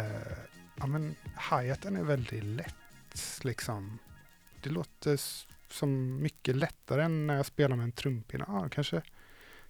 [0.00, 0.38] Eh,
[0.76, 1.14] ja men
[1.50, 3.98] hi-haten är väldigt lätt liksom.
[4.62, 5.20] Det låter
[5.70, 8.44] som mycket lättare än när jag spelar med en trumpinne.
[8.48, 9.02] Ja, kanske,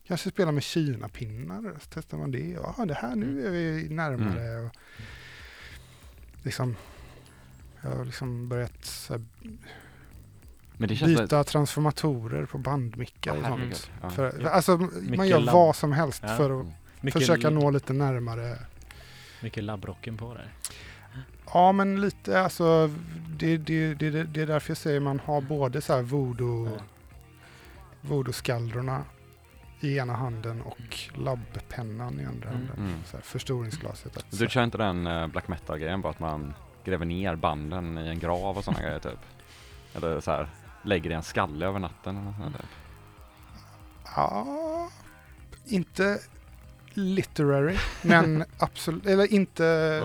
[0.07, 1.79] kanske spela med Kina-pinnar.
[1.81, 2.49] Så testar man det.
[2.49, 4.67] Ja, det här nu är vi närmare.
[4.67, 4.77] Och
[6.47, 6.77] liksom,
[7.83, 9.23] jag har liksom börjat så här,
[10.77, 13.91] Men det känns byta transformatorer på bandmickar och sånt.
[14.03, 14.11] Ja.
[14.11, 14.77] För, alltså,
[15.17, 16.37] man gör vad som helst Ja.
[16.37, 16.73] för att Mm.
[17.01, 18.59] Mycket, försöka nå lite närmare.
[19.43, 20.53] mycket labbrocken på där.
[21.53, 22.91] Ja, men lite alltså,
[23.39, 26.67] det, det, det, det, det är därför jag säger man har både så här voodoo,
[26.77, 26.83] Ja.
[28.01, 29.03] voodoo-skallrorna
[29.81, 32.59] i ena handen och labbpennan i andra Mm.
[32.69, 32.87] handen.
[32.87, 33.05] Mm.
[33.07, 34.17] Så här, förstoringsglaset.
[34.17, 38.09] Att, Du kör inte den eh, black metal-grejen bara att man gräver ner banden i
[38.09, 39.19] en grav och sådana grejer typ?
[39.95, 40.49] Eller så här
[40.83, 42.67] lägger i en skalle över natten eller sånt där.
[44.17, 44.91] Ja,
[45.65, 46.19] inte
[46.95, 50.03] literary, men absolut, eller inte,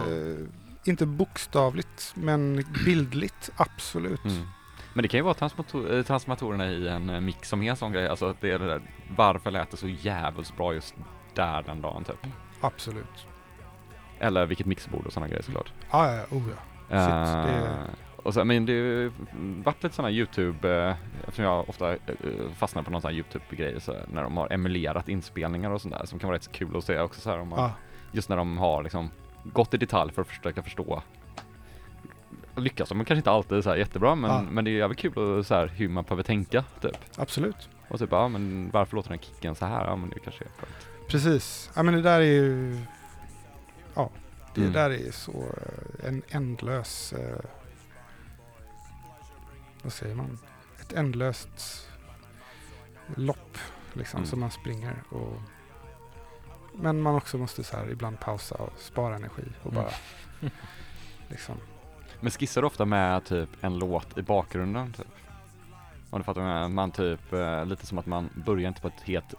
[0.84, 4.25] inte bokstavligt, men bildligt, absolut.
[4.25, 4.47] Mm.
[4.93, 7.75] Men det kan ju vara transmotor- eh, transformatorerna i en eh, mix som är en
[7.75, 8.82] sån grej, alltså att det är det där,
[9.15, 10.95] varför lät det så jävligt bra just
[11.34, 12.27] där den dagen typ?
[12.62, 13.27] Absolut.
[14.19, 15.73] Eller vilket mixerbord och sådana grejer såklart.
[15.91, 16.56] Ja, ja, oh ja.
[17.06, 17.77] Shit, Eh, det-
[18.23, 19.12] och så, men det har
[19.63, 21.97] varit lite sådana YouTube, eh, eftersom jag ofta eh,
[22.56, 26.06] fastnar på någon sån här YouTube-grej så när de har emulerat inspelningar och sånt där
[26.06, 27.71] som kan vara rätt så kul att se också så här, om man, ja.
[28.12, 29.10] just när de har liksom
[29.43, 31.01] gått i detalj för att försöka förstå
[32.55, 34.41] Lyckas de kanske inte alltid så här jättebra men, Ja.
[34.41, 36.97] men det är jävligt kul att, så här, hur man behöver tänka typ.
[37.17, 37.69] Absolut.
[37.89, 39.85] Och typ, ja men varför låter den kicken så här?
[39.85, 41.07] Ja men det kanske är att...
[41.07, 41.71] Precis.
[41.75, 42.77] Ja, men det där är ju...
[43.93, 44.09] Ja,
[44.55, 44.73] det Mm.
[44.73, 47.13] där är så eh, en ändlös...
[47.13, 47.39] eh,
[49.83, 50.39] vad säger man?
[50.81, 51.87] Ett ändlöst
[53.15, 53.57] lopp
[53.93, 54.29] liksom Mm.
[54.29, 55.03] som man springer.
[55.09, 55.41] Och,
[56.73, 59.83] men man också måste så här ibland pausa och spara energi och Mm.
[59.83, 59.91] bara
[61.29, 61.55] liksom...
[62.21, 65.07] Men skissar du ofta med typ en låt i bakgrunden typ?
[66.10, 66.69] Om du fattar vad jag menar?
[66.69, 69.34] Man typ, eh, lite som att man börjar inte på ett helt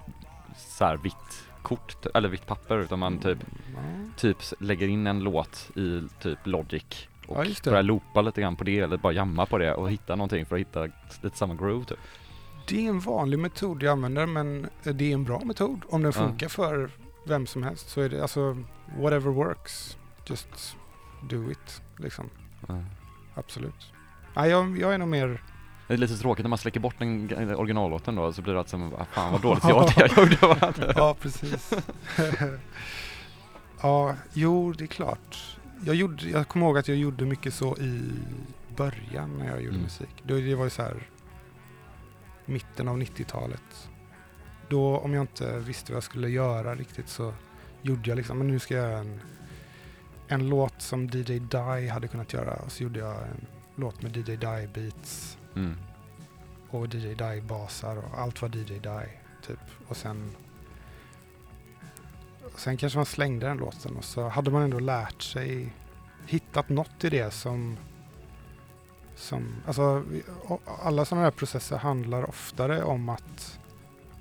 [0.56, 3.38] så här vitt kort, eller vitt papper utan man typ,
[3.74, 3.80] Ja,
[4.16, 6.84] typ lägger in en låt i typ Logic
[7.26, 7.70] och Ja, just det.
[7.70, 10.56] börjar loopa lite grann på det eller bara jamma på det och hitta någonting för
[10.56, 10.88] att hitta
[11.22, 11.98] lite samma groove typ.
[12.68, 15.80] Det är en vanlig metod jag använder men det är en bra metod.
[15.88, 16.20] Om den Ja.
[16.26, 16.90] funkar för
[17.26, 18.56] vem som helst så är det alltså
[18.98, 19.96] whatever works.
[20.26, 20.76] Just
[21.30, 22.30] do it liksom.
[22.66, 22.78] Ja.
[23.34, 23.92] Absolut.
[24.36, 25.42] Nej, jag, jag är nog mer...
[25.88, 28.58] Det är lite tråkigt när man släcker bort den g- originallåten då så blir det
[28.58, 31.72] alltså som, ah, fan vad dåligt jag, jag gjorde ja, precis.
[33.82, 35.58] ja, jo, det är klart.
[35.84, 38.02] Jag, gjorde, jag kommer ihåg att jag gjorde mycket så i
[38.76, 39.82] början när jag gjorde Mm.
[39.82, 40.22] musik.
[40.22, 41.08] Då, det var ju så här
[42.46, 43.88] mitten av 90-talet.
[44.68, 47.34] Då, om jag inte visste vad jag skulle göra riktigt så
[47.82, 49.20] gjorde jag liksom, men nu ska jag göra en,
[50.34, 52.54] en låt som DJ Die hade kunnat göra.
[52.54, 55.76] Och så gjorde jag en låt med DJ Die beats Mm.
[56.70, 59.08] och DJ Die-basar och allt var DJ Die
[59.46, 59.58] typ.
[59.88, 60.30] Och sen
[62.56, 65.72] sen kanske man slängde den låten och så hade man ändå lärt sig,
[66.26, 67.76] hittat något i det som
[69.14, 70.04] som, alltså
[70.82, 73.58] alla sådana här processer handlar oftare om att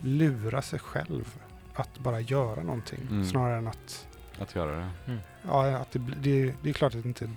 [0.02, 1.40] lura sig själv
[1.74, 3.26] att bara göra någonting Mm.
[3.26, 4.08] snarare än att
[4.42, 5.18] Att göra det.
[5.48, 7.30] Ja, att det, det, det är klart att det inte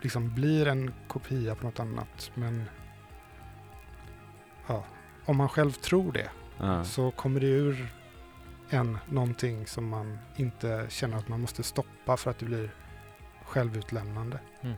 [0.00, 2.64] liksom blir en kopia på något annat, men
[4.66, 4.84] ja,
[5.24, 6.84] om man själv tror det Ja.
[6.84, 7.88] så kommer det ur
[8.70, 12.70] en någonting som man inte känner att man måste stoppa för att det blir
[13.44, 14.38] självutlämnande.
[14.60, 14.74] Mm.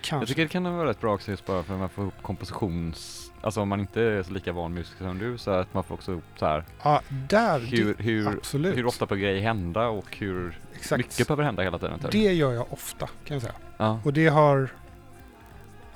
[0.00, 0.16] Kanske.
[0.16, 2.22] Jag tycker det kan vara rätt bra också just bara för att man får ihop
[2.22, 3.22] kompositions...
[3.40, 5.94] Alltså om man inte är så lika van musiker som du så att man får
[5.94, 8.76] också ihop så här ja, där, hur, hur, absolut.
[8.76, 10.98] hur ofta får grejer hända och hur Exakt.
[10.98, 12.00] mycket behöver hända hela tiden.
[12.10, 13.54] Det gör jag ofta kan jag säga.
[13.76, 14.00] Ja.
[14.04, 14.68] Och det har,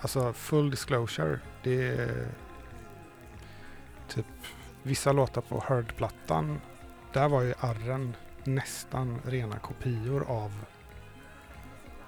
[0.01, 2.27] alltså full disclosure, det är
[4.09, 4.27] typ
[4.83, 6.61] vissa låtar på Heard-plattan,
[7.13, 10.53] där var ju arren nästan rena kopior av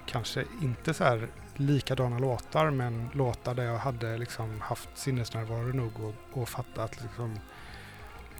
[0.05, 5.91] kanske inte så här likadana låtar, men låtar där jag hade liksom haft sinnesnärvaro nog
[5.99, 7.39] och, och fatta att liksom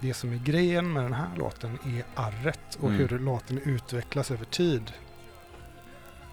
[0.03, 2.99] det som är grejen med den här låten är arret och Mm.
[2.99, 4.93] hur låten utvecklas över tid.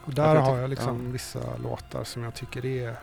[0.04, 1.12] Och där jag har jag liksom ja.
[1.12, 2.96] vissa låtar som jag tycker är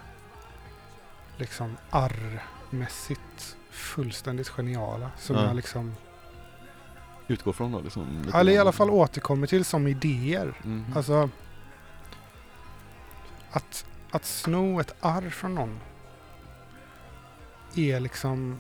[1.38, 5.12] liksom arrmässigt fullständigt geniala.
[5.18, 5.46] Som Ja.
[5.46, 5.96] jag liksom,
[7.28, 8.22] Utgår från då liksom.
[8.26, 10.54] lite eller i alla fall återkommer till som idéer.
[10.64, 10.86] Mhm.
[10.96, 11.30] Alltså
[13.52, 15.80] att, att sno ett arr från någon
[17.76, 18.60] är liksom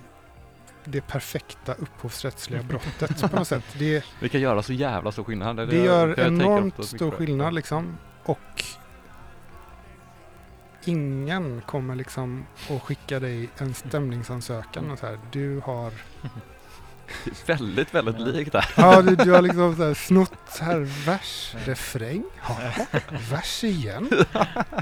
[0.87, 3.63] det perfekta upphovsrättsliga brottet på något sätt.
[3.79, 5.55] Det, Det kan göra så jävla stor skillnad.
[5.57, 7.17] det jag- gör jag enormt stor det.
[7.17, 7.97] skillnad liksom.
[8.23, 8.63] Och
[10.85, 15.19] ingen kommer liksom att skicka dig en stämningsansökan och så här.
[15.31, 16.29] Du har, Det
[17.45, 18.69] väldigt, väldigt likt där.
[18.77, 22.57] ja du, du har liksom så här snott här vers, refräng, ja,
[23.31, 24.09] vers igen.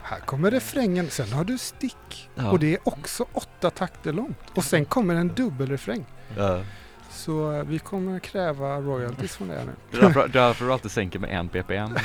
[0.04, 2.30] Här kommer refrängen, sen har du stick.
[2.36, 2.52] Ja.
[2.52, 4.40] Och det är också åtta takter långt.
[4.54, 6.06] Och sen kommer en dubbelrefräng.
[6.38, 6.62] Ja.
[7.10, 9.72] Så eh, vi kommer kräva royalties från det här nu.
[9.92, 11.96] Det är därför, därför du alltid sänker med en ppm.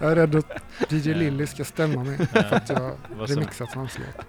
[0.00, 4.26] Jag är rädd att DJ Lilly ska stämma mig för att jag remixat hans låt.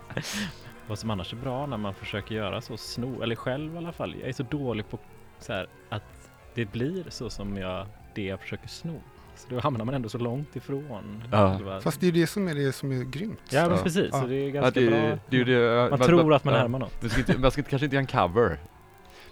[0.87, 3.91] Vad som annars är bra när man försöker göra så sno, eller själv i alla
[3.91, 4.15] fall.
[4.19, 4.99] Jag är så dålig på
[5.39, 9.01] så här, att det blir så som jag, det jag försöker sno.
[9.35, 11.23] Så då hamnar man ändå så långt ifrån.
[11.31, 11.55] Ja.
[11.55, 13.39] själva- Fast det är det som är det som är grymt.
[13.49, 13.83] ja, men Ja.
[13.83, 14.09] precis.
[14.11, 14.21] Ja.
[14.21, 15.17] Så det är Ja, ganska det, bra.
[15.29, 15.89] det ju det.
[15.89, 16.59] Man tror att man ja.
[16.59, 17.01] härmar något.
[17.01, 18.57] Du ska inte, man ska kanske inte göra en cover.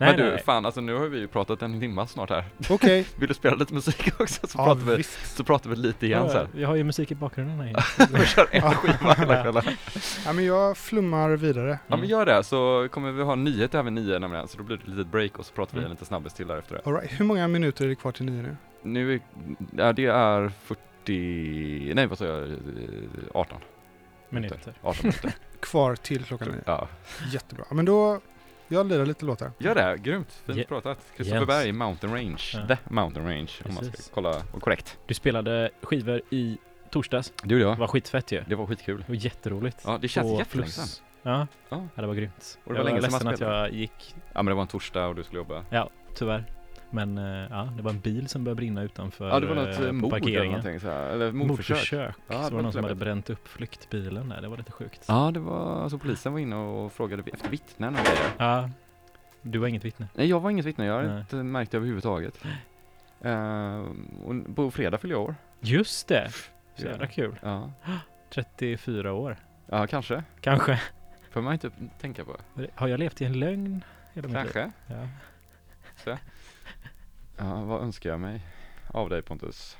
[0.01, 0.43] Nej, men du, nej.
[0.43, 2.45] fan alltså nu har vi ju pratat en timme snart här.
[2.69, 3.05] Okej.
[3.15, 4.47] Vill du spela lite musik också?
[4.47, 5.35] Så, Ja, pratar, vi, visst.
[5.37, 6.47] så pratar vi lite igen Ja, sen.
[6.61, 7.85] jag har ju musik i bakgrunden här.
[8.19, 9.63] Vi kör en skiva hela kvällen.
[10.25, 11.79] Ja, men jag flummar vidare.
[11.87, 14.63] Ja men gör det, så kommer vi ha en nyhet även nio nämligen, så då
[14.63, 15.91] blir det ett litet break och så pratar vi Mm.
[15.91, 16.81] lite snabbis till där efter det.
[16.85, 17.19] All right.
[17.19, 18.57] Hur många minuter är det kvar till nio nu?
[18.83, 19.19] Nu är,
[19.77, 20.51] ja, det är
[21.05, 22.55] 40, nej vad sa jag, Eh,
[23.33, 23.57] 18
[24.29, 24.73] Minuter.
[24.81, 25.31] 18 minuter.
[25.59, 26.61] Kvar till klockan nio.
[26.65, 26.87] ja.
[27.31, 27.65] Jättebra.
[27.71, 28.19] Men då,
[28.71, 29.51] jag lirar lite låtar.
[29.57, 30.97] Gör det, grymt, fint Je- pratat.
[31.17, 31.45] Kristoffer.
[31.45, 32.67] Berg, Mountain Range, Ja.
[32.67, 34.05] The Mountain Range om man Precis.
[34.05, 34.97] ska kolla, och korrekt.
[35.05, 36.57] Du spelade skivor i
[36.89, 37.33] torsdags.
[37.43, 38.43] Det gjorde Det var skitfett ju.
[38.47, 38.97] Det var skitkul.
[39.07, 39.81] Det var jätteroligt.
[39.85, 41.05] Ja, det känns jättelänge sedan.
[41.23, 41.47] Ja.
[41.69, 41.87] Ja.
[41.95, 42.59] ja, det var grymt.
[42.63, 44.67] Och det var jag var länge sedan att jag gick, Ja men det var en
[44.67, 45.63] torsdag och du skulle jobba.
[46.15, 46.45] tyvärr.
[46.91, 49.79] Men eh, ja, det var en bil som började brinna utanför Ja det var något
[49.79, 51.77] eh, eh, mord eller någonting så här, eller mordförsök.
[51.77, 52.15] Mordförsök.
[52.27, 54.41] Ja, det så var var det någon som hade bränt upp flyktbilen där.
[54.41, 55.05] Det var lite sjukt.
[55.07, 58.31] Ja det var, alltså polisen var inne och frågade efter vittnen och grejer.
[58.37, 58.69] Ja.
[59.41, 60.07] Du var inget vittne.
[60.13, 61.19] Nej jag var inget vittne, jag har Nej.
[61.19, 62.43] inte märkt det överhuvudtaget.
[63.25, 63.85] Uh,
[64.25, 65.35] och på fredag fyller jag år.
[65.59, 66.31] Just det!
[66.75, 67.35] Så jävla kul.
[67.41, 67.71] Ja,
[68.29, 69.37] 34 år.
[69.65, 70.23] ja kanske.
[70.41, 70.81] Kanske.
[71.31, 71.71] Får man inte
[72.01, 72.37] tänka på.
[72.75, 73.83] Har jag levt i en lögn?
[74.13, 74.71] Kanske.
[74.87, 75.07] Ja.
[77.37, 78.41] Ja, vad önskar jag mig
[78.87, 79.77] av dig Pontus?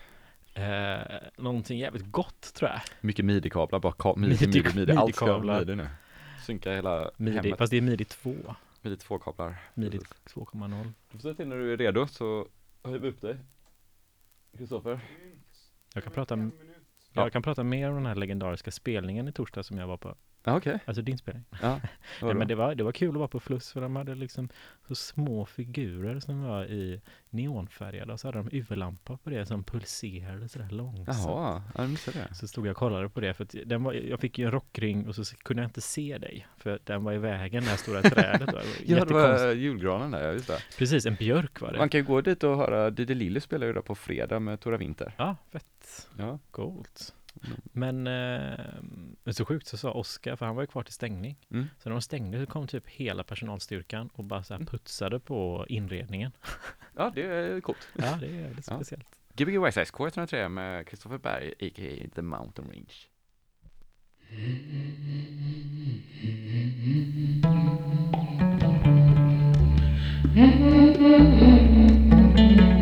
[0.54, 1.00] Eh,
[1.38, 2.82] någonting jävligt gott tror jag.
[3.02, 5.60] Mycket midi-kablar, bara ka- midi, Midi- midi, midi, allt ska vara midi-kablar.
[5.60, 5.88] midi nu.
[6.46, 7.58] Synka hela Midi, hemmet.
[7.58, 8.36] fast det är midi 2.
[8.82, 9.56] Midi 2-kablar.
[9.74, 10.94] Midi 2,0.
[11.12, 12.48] Du får säga till när du är redo så
[12.84, 13.38] höjer vi upp dig.
[14.58, 15.00] Kristoffer.
[15.94, 17.22] Jag kan prata, Ja.
[17.24, 20.16] jag kan prata mer om den här legendariska spelningen i torsdag som jag var på.
[20.44, 20.80] Ja okej.
[20.86, 21.44] Alltså din spelning.
[21.62, 21.80] Ja.
[22.22, 24.50] Nej, men det var, det var kul att vara på Fluss för de hade liksom
[24.88, 29.64] så små figurer som var i neonfärgade och så hade de UV-lampa på det som
[29.64, 31.18] pulserade sådär långsamt.
[31.26, 32.36] Jaha, jag missade det.
[32.36, 34.52] Så stod jag och kollade på det för att den var, jag fick ju en
[34.52, 37.78] rockring och så kunde jag inte se dig för den var i vägen, det här
[37.78, 38.40] stora trädet.
[38.52, 40.64] Det var Ja det var julgranen där, ja just det.
[40.78, 41.78] Precis, en björk var det.
[41.78, 44.60] Man kan ju gå dit och höra, Didi Lilly spelar ju där på fredag med
[44.60, 45.14] Tora Winter.
[45.18, 46.10] Ja, fett.
[46.18, 46.40] Ja.
[46.52, 47.14] Coolt.
[47.64, 51.38] Men eh, så sjukt så sa Oskar, för han var ju kvar till stängning.
[51.52, 51.68] Mm.
[51.80, 54.68] Så när de stängde så kom typ hela personalstyrkan och bara så här mm.
[54.68, 56.32] putsade på inredningen.
[56.96, 57.88] Ja, det är coolt.
[57.98, 59.08] Ja, det är lite speciellt.
[59.34, 62.10] Gbg YSS K103 med Kristoffer Berg, a.k.a.
[62.16, 62.94] The Mountain Range.
[70.34, 72.72] Mm.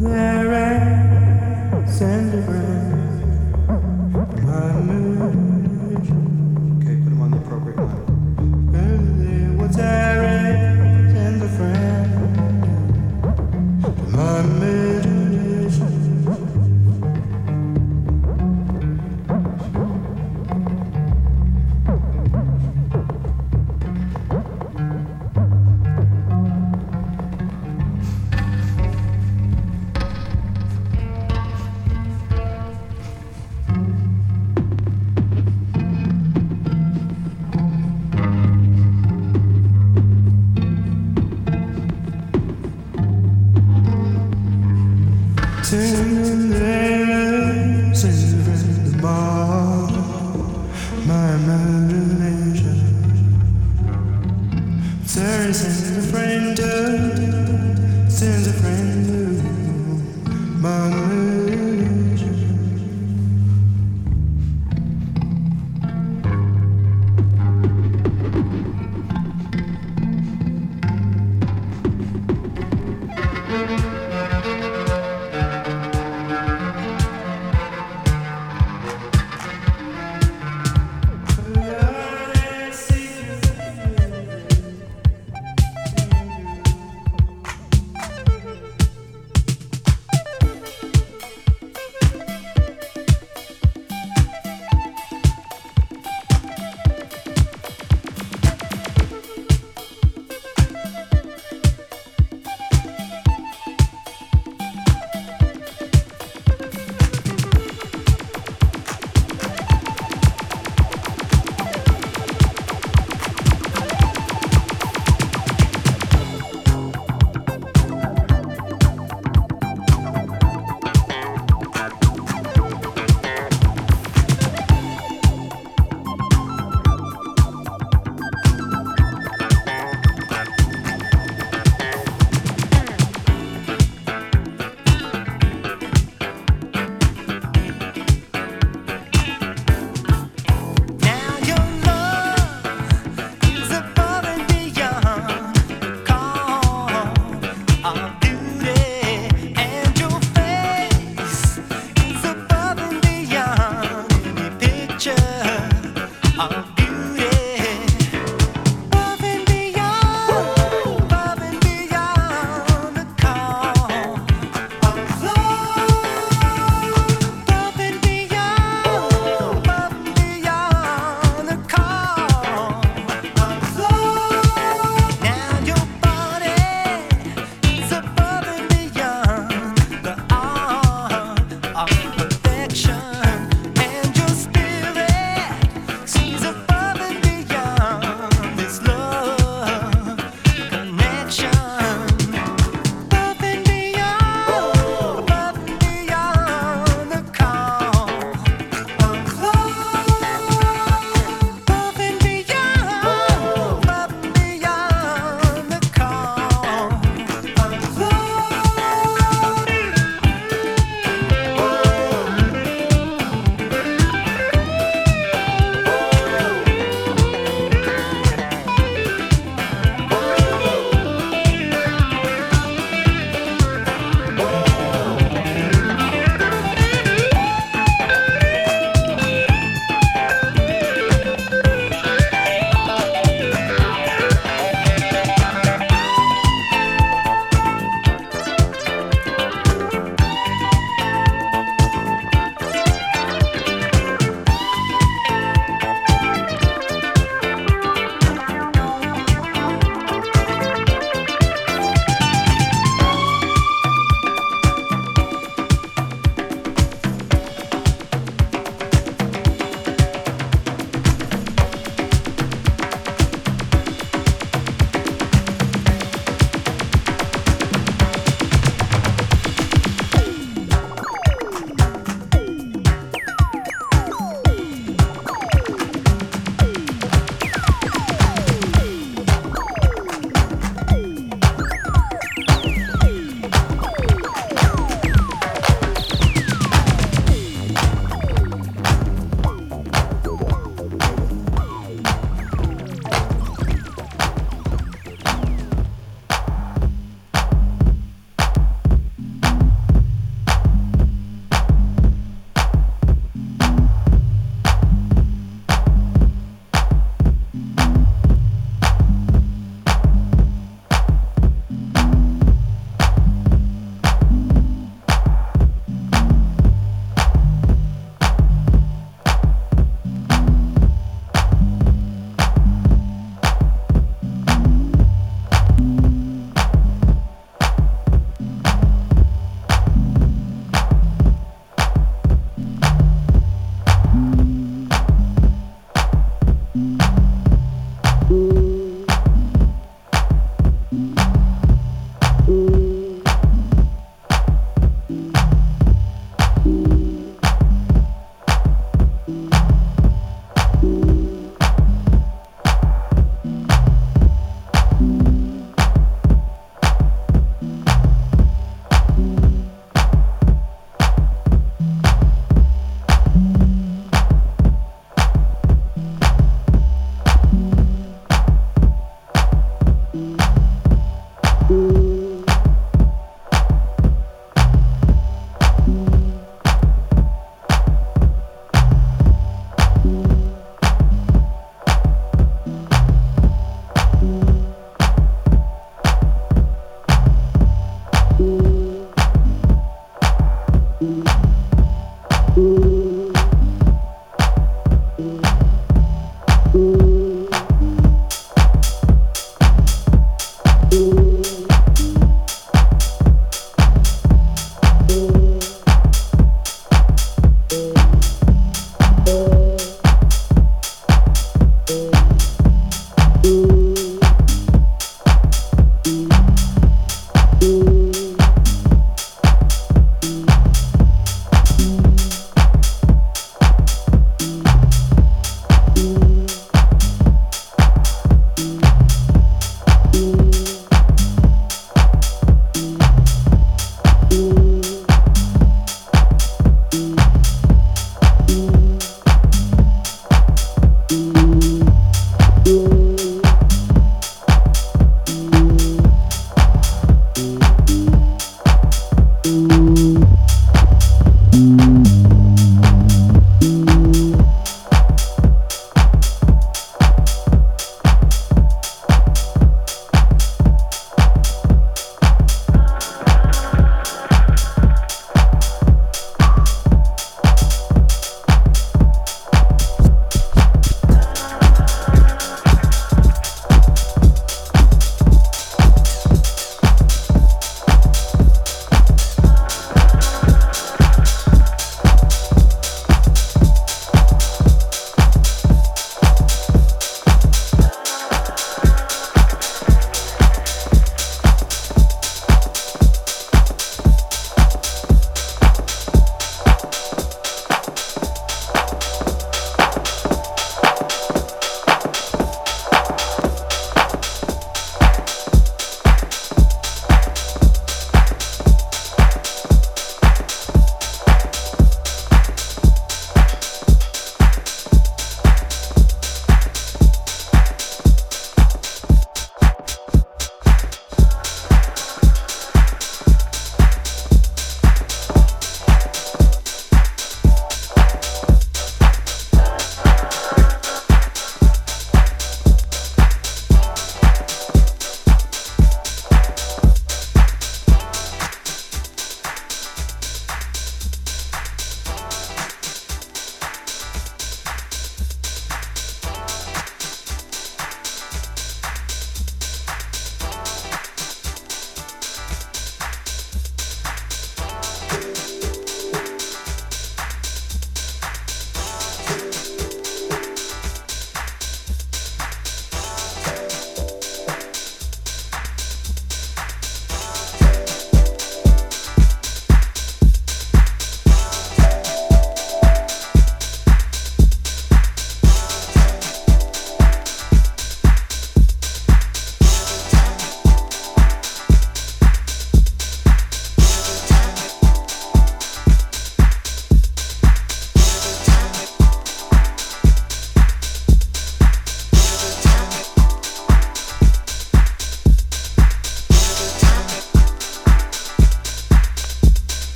[0.00, 2.97] there i send friend.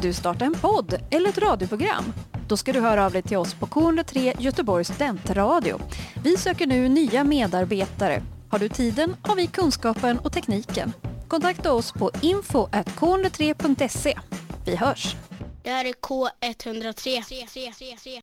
[0.00, 2.04] Vill du starta en podd eller ett radioprogram?
[2.48, 5.80] Då ska du höra av dig till oss på K103 Göteborgs studentradio.
[6.24, 8.22] Vi söker nu nya medarbetare.
[8.50, 10.92] Har du tiden har vi kunskapen och tekniken.
[11.28, 14.18] Kontakta oss på info.k103.se.
[14.66, 15.16] Vi hörs!
[15.62, 18.18] Det här är K103.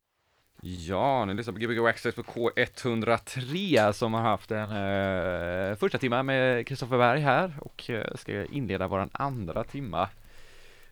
[0.62, 6.24] Ja, ni lyssnar på Gbg Access på K103 som har haft en eh, första timma
[6.24, 10.10] med Kristoffer Berg här och eh, ska inleda våran andra timma.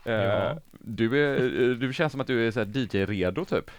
[0.05, 0.59] Eh, Ja.
[0.79, 1.35] du, är,
[1.69, 3.71] eh, du känns som att du är så DJ-redo typ.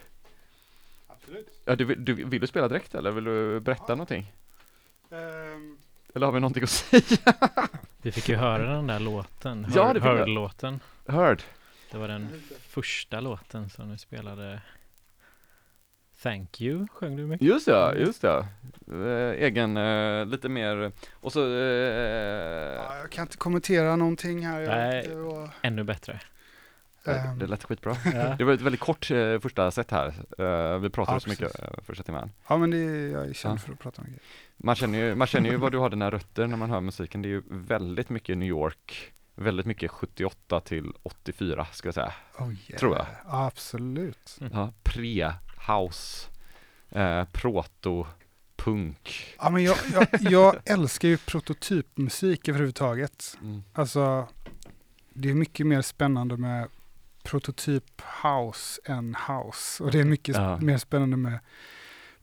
[1.06, 1.48] Absolut.
[1.64, 4.32] Ja, du, vill- du, vill du spela direkt eller vill du berätta någonting?
[5.10, 5.78] Ehm,
[6.14, 7.02] Eller har vi någonting att säga?
[8.02, 9.66] Vi fick ju höra den där låten.
[9.74, 10.16] Ja, Hör- det fick vi.
[10.18, 10.80] Hörd-låten.
[11.08, 11.42] Hörd?
[11.90, 14.60] Det var den första låten som du spelade.
[16.26, 17.46] Thank you sjöng du mycket.
[17.46, 18.46] Just ja, just det.
[18.92, 24.66] Eh, egen, eh, lite mer, och så, eh, ja, jag kan inte kommentera någonting här.
[24.66, 25.06] Nej.
[25.08, 26.20] det, var, Ännu bättre.
[27.06, 27.96] ehm, det lät skitbra.
[28.14, 28.34] Ja.
[28.38, 30.06] Det var ett väldigt kort eh, första set här.
[30.38, 32.30] Eh, vi pratade Ja, så mycket eh, första timmen.
[32.48, 33.62] ja, men det, jag är känd Ja.
[33.62, 34.20] för att prata om grejer.
[34.56, 37.22] Man känner ju, man känner ju var du har dina rötter när man hör musiken.
[37.22, 42.12] Det är ju väldigt mycket New York, väldigt mycket 78 till 84 ska jag säga.
[42.38, 42.78] Oh, yeah.
[42.80, 43.06] Tror jag.
[43.26, 44.36] Ja, absolut.
[44.40, 44.52] Mm.
[44.54, 44.72] Ja,
[45.66, 46.28] pre-house,
[46.90, 48.06] eh, proto,
[48.56, 49.34] punk.
[49.38, 53.36] Ja, men jag, jag, jag älskar ju prototypmusik överhuvudtaget.
[53.42, 53.62] Mm.
[53.72, 54.28] Alltså,
[55.14, 56.68] det är mycket mer spännande med
[57.22, 59.84] prototyp house än house.
[59.84, 60.56] Och det är mycket Ja.
[60.60, 61.38] mer spännande med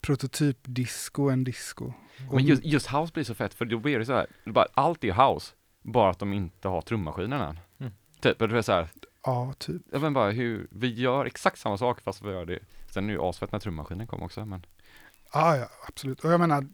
[0.01, 1.93] prototyp disco än disco.
[2.29, 4.51] Och- Men just, just house blir så fett för då blir det så här, det
[4.51, 7.59] bara, allt är house, bara att de inte har trummaskinen än.
[7.79, 7.93] Mm.
[8.19, 8.87] Typ, det är så här,
[9.25, 9.81] Ja, typ.
[9.91, 12.59] jag vet bara hur, vi gör exakt samma sak fast vi gör det,
[12.93, 14.65] sen är det ju asfett när trummaskinen kom också men.
[15.33, 16.19] Ja, ja, absolut.
[16.19, 16.67] Och jag menar,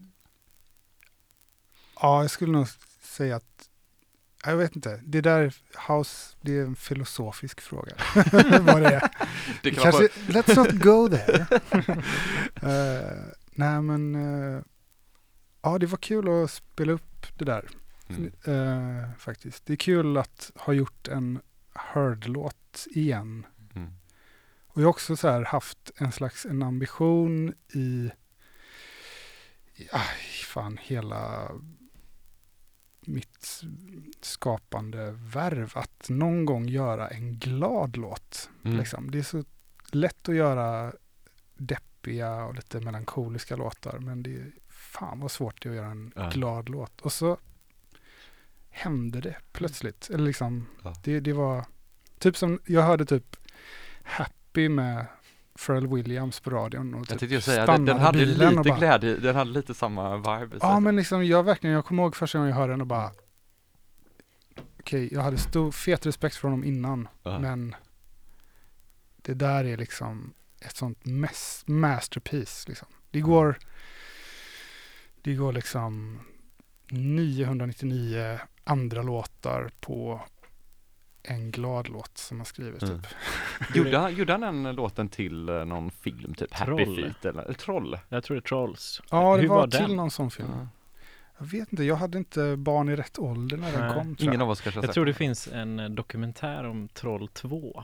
[2.01, 2.67] ja, jag skulle nog
[3.01, 3.69] säga att,
[4.45, 5.55] jag vet inte, det där
[5.87, 7.91] house, det är en filosofisk fråga.
[8.61, 9.11] Vad det är.
[9.63, 11.47] Det kan Kanske, vara, let's not go there.
[12.61, 14.61] Eh, nej, men, eh,
[15.61, 17.65] ja, det var kul att spela upp det där.
[18.07, 18.31] mm.
[18.43, 19.65] eh, faktiskt.
[19.65, 21.39] Det är kul att ha gjort en
[21.73, 23.45] Heard-låt igen.
[23.75, 23.93] Mm.
[24.71, 28.11] Och jag har också så här haft en slags en ambition i,
[29.75, 31.51] i aj, fan hela
[33.01, 33.61] mitt
[34.21, 38.49] skapande värv att någon gång göra en glad låt.
[38.65, 38.77] Mm.
[38.77, 39.11] Liksom.
[39.11, 39.43] Det är så
[39.91, 40.93] lätt att göra
[41.57, 45.91] deppiga och lite melankoliska låtar men det är fan vad svårt det är att göra
[45.91, 46.29] en Ja.
[46.29, 47.01] glad låt.
[47.01, 47.37] Och så
[48.69, 50.09] hände det plötsligt.
[50.09, 50.95] Eller liksom, Ja.
[51.03, 51.65] det, det var
[52.19, 53.35] typ som, jag hörde typ
[54.03, 55.05] Happy med
[55.65, 58.69] Pharrell Williams på radion och Jag typ tänkte ju säga, den, den hade bilen lite
[58.69, 60.57] bara, glädje, den hade lite samma vibe.
[60.61, 63.11] Ja men liksom jag verkligen, jag kommer ihåg första gången jag hörde den och bara
[64.79, 67.39] Okej, jag hade stor, fet respekt för honom innan Ja.
[67.39, 67.75] men
[69.15, 72.87] det där är liksom ett sånt mes- masterpiece liksom.
[73.11, 73.57] Det går
[75.21, 76.19] det går liksom
[76.91, 80.21] 999 andra låtar på
[81.29, 83.01] en glad låt som han skriver Mm.
[83.01, 83.11] typ.
[83.75, 86.95] Gjorde han, gjorde han den låten till eh, någon film, typ Happy Troll.
[86.95, 87.97] Feet eller, eller Troll?
[88.09, 89.01] Jag tror det är Trolls.
[89.11, 90.49] Ja, det Hur var, var till någon sån film.
[90.59, 90.67] Ja.
[91.37, 94.15] Jag vet inte, jag hade inte barn i rätt ålder när den kom.
[94.15, 94.41] tror Ingen jag.
[94.41, 97.83] av oss kanske har Jag tror det finns en eh, dokumentär om Troll 2.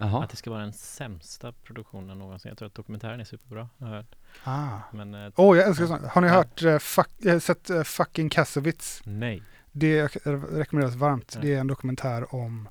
[0.00, 0.24] Jaha.
[0.24, 2.48] Att det ska vara den sämsta produktionen någonsin.
[2.48, 3.68] Jag tror att dokumentären är superbra.
[3.78, 4.14] har jag hört.
[4.44, 4.68] Ah.
[4.92, 6.02] Men eh, Åh, jag älskar sånt.
[6.06, 6.32] Har ni Ja.
[6.34, 9.00] hört, eh, fuck, eh, sett eh, Fucking Kassovitz?
[9.04, 9.42] nej.
[9.78, 11.32] Det re- rekommenderas varmt.
[11.34, 11.40] Ja.
[11.40, 12.68] Det är en dokumentär om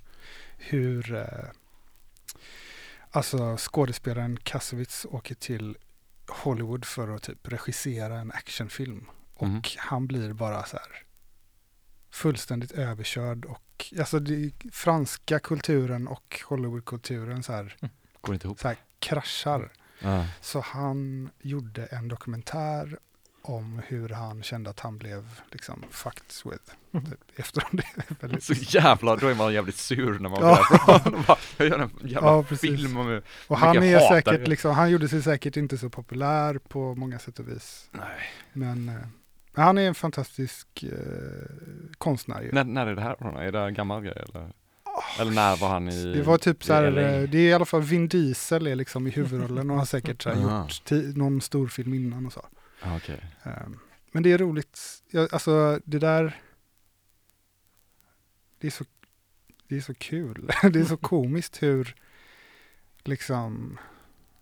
[0.57, 1.49] hur eh,
[3.11, 5.77] alltså skådespelaren Kassovitz åker till
[6.27, 9.05] Hollywood för att typ regissera en actionfilm.
[9.33, 9.61] Och Mhm.
[9.77, 11.03] han blir bara så här
[12.09, 17.75] fullständigt överkörd och alltså det, franska kulturen och Hollywoodkulturen så här,
[18.21, 18.59] Går inte ihop.
[18.59, 19.71] så här kraschar.
[19.99, 20.25] Ja.
[20.41, 22.99] Så han gjorde en dokumentär
[23.49, 26.63] om hur han kände att han blev liksom fucked with.
[27.09, 27.83] Typ, efter det.
[28.19, 30.65] väldigt- Så jävla, då är man jävligt sur när man Ja.
[30.69, 34.75] blir bara, Jag gör en jävla Ja, film om hur Och han är säkert liksom,
[34.75, 37.89] han gjorde sig säkert inte så populär på många sätt och vis.
[37.91, 38.07] Nej.
[38.53, 38.95] Men eh,
[39.53, 40.89] han är en fantastisk eh,
[41.97, 42.51] konstnär ju.
[42.51, 43.37] När, när är det här?
[43.41, 44.51] Är det en gammal grej eller?
[45.19, 46.13] Eller när var han i?
[46.13, 49.07] Det var typ så här, eh, det är i alla fall Vin Diesel är liksom
[49.07, 52.45] i huvudrollen och har säkert så här gjort någon stor film innan och så.
[52.81, 53.25] Ah, Okej.
[53.43, 53.79] Ehm,
[54.11, 55.03] Men det är roligt.
[55.11, 56.41] Jag, alltså det där.
[58.59, 58.85] Det är så,
[59.67, 60.51] det är så kul.
[60.73, 61.95] Det är så komiskt hur
[63.03, 63.77] liksom,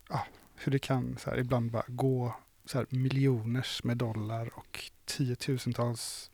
[0.08, 2.34] ja, hur det kan så här, ibland bara gå
[2.64, 6.30] så här, miljoners med dollar och tiotusentals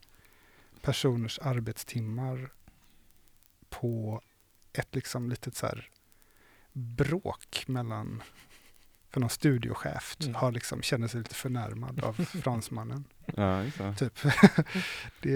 [0.81, 2.53] personers arbetstimmar
[3.69, 4.23] på
[4.73, 5.91] ett liksom litet så här
[6.73, 8.23] bråk mellan
[9.13, 10.35] för någon studiochef Mm.
[10.35, 13.05] har liksom, känner sig lite förnärmad av fransmannen.
[13.37, 13.95] Ja, just det.
[13.95, 14.19] Typ.
[15.21, 15.31] det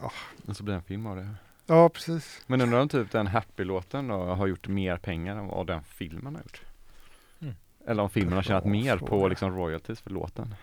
[0.00, 0.12] ja.
[0.46, 1.34] Och så blir det en film av det.
[1.66, 2.42] ja, precis.
[2.46, 6.42] Men undrar om typ den Happy-låten har gjort mer pengar än vad den filmen har
[6.42, 6.62] gjort?
[7.40, 7.54] Mm.
[7.86, 10.54] Eller om filmen har tjänat mer på liksom royalties för låten?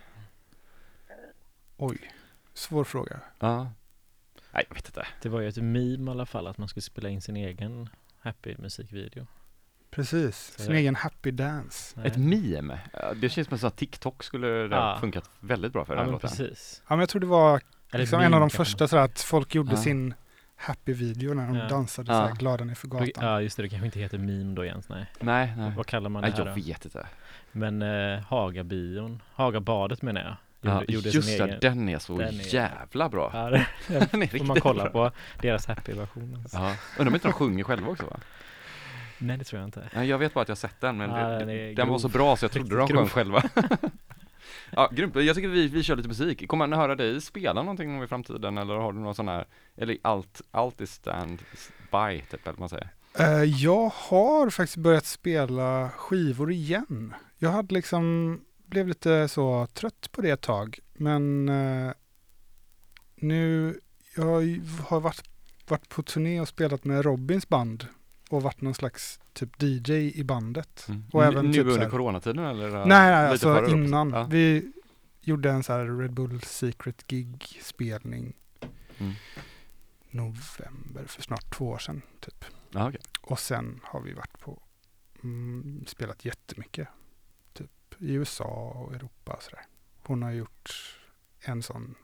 [1.78, 2.12] Oj,
[2.54, 3.20] svår fråga.
[3.40, 3.72] Ja.
[4.52, 5.08] Nej, jag vet inte.
[5.22, 7.90] Det var ju ett meme i alla fall att man skulle spela in sin egen
[8.20, 9.28] happy musikvideo.
[9.92, 11.94] Precis, Så sin egen happy dance.
[12.00, 12.08] Nej.
[12.08, 12.80] Ett meme?
[12.94, 14.98] Ja, Det känns som att TikTok skulle Ja.
[15.02, 16.30] funkat väldigt bra för Ja den låten.
[16.30, 16.82] precis.
[16.88, 17.62] Ja, men jag tror det var
[17.92, 19.78] liksom en av de första sådär att folk gjorde Ja.
[19.78, 20.14] sin
[20.56, 21.68] happy-video när de Ja.
[21.68, 22.28] dansade Ja.
[22.40, 23.10] glada ner för gatan.
[23.26, 25.06] Ja just det, det kanske inte heter meme då ens, nej.
[25.20, 25.72] Nej, nej.
[25.78, 26.62] Vad kallar man nej det här jag då?
[26.68, 27.08] vet inte.
[27.52, 30.36] Men eh, Hagabion, Hagabadet menar jag.
[30.62, 31.60] Ja, Gjorde, gjorde just det, egen.
[31.62, 33.32] den är så Den är- jävla bra.
[33.34, 34.22] Ja, det Den är får man
[34.56, 35.10] riktigt kolla bra.
[35.10, 36.44] på deras happy-version.
[36.54, 36.74] Ja.
[36.98, 38.18] Undrar om inte de sjunger själva också va?
[39.18, 39.90] Nej det tror jag inte.
[39.96, 41.88] Nej, jag vet bara att jag sett den men Ja, det, den den, är den
[41.88, 42.00] var grov.
[42.00, 43.10] så bra så jag trodde de sjöng grov.
[43.10, 43.44] själva.
[44.72, 45.16] ja, grymt.
[45.16, 46.48] Jag tycker vi, vi kör lite musik.
[46.48, 49.46] Kommer man höra dig spela någonting i framtiden eller har du någon sån här,
[49.76, 51.42] eller allt, allt is stand
[51.92, 52.90] by typ eller man säger?
[53.20, 57.14] Eh, jag har faktiskt börjat spela skivor igen.
[57.38, 60.80] Jag hade liksom, blev lite så trött på det ett tag.
[60.94, 61.92] Men eh,
[63.16, 63.76] nu,
[64.16, 64.26] jag
[64.88, 65.24] har varit,
[65.68, 67.86] varit på turné och spelat med Robins band.
[68.30, 70.86] Och varit någon slags typ DJ i bandet.
[70.90, 71.04] Mm.
[71.14, 72.70] Och även nu typ under här- coronatiden eller?
[72.70, 74.10] nej, nej, lite alltså innan.
[74.10, 74.24] Ja.
[74.24, 74.72] Vi
[75.22, 78.34] gjorde en så här Red Bull Secret Gig spelning
[79.00, 79.14] Mm.
[80.10, 82.02] november för snart två år sedan.
[82.20, 82.46] Typ.
[82.72, 83.02] Ja, okej.
[83.22, 84.62] Och sen har vi varit på,
[85.24, 86.88] mm, spelat jättemycket.
[87.54, 88.44] Typ i USA
[88.76, 89.62] och Europa och sådär.
[90.04, 90.72] Hon har gjort
[91.40, 91.96] en sån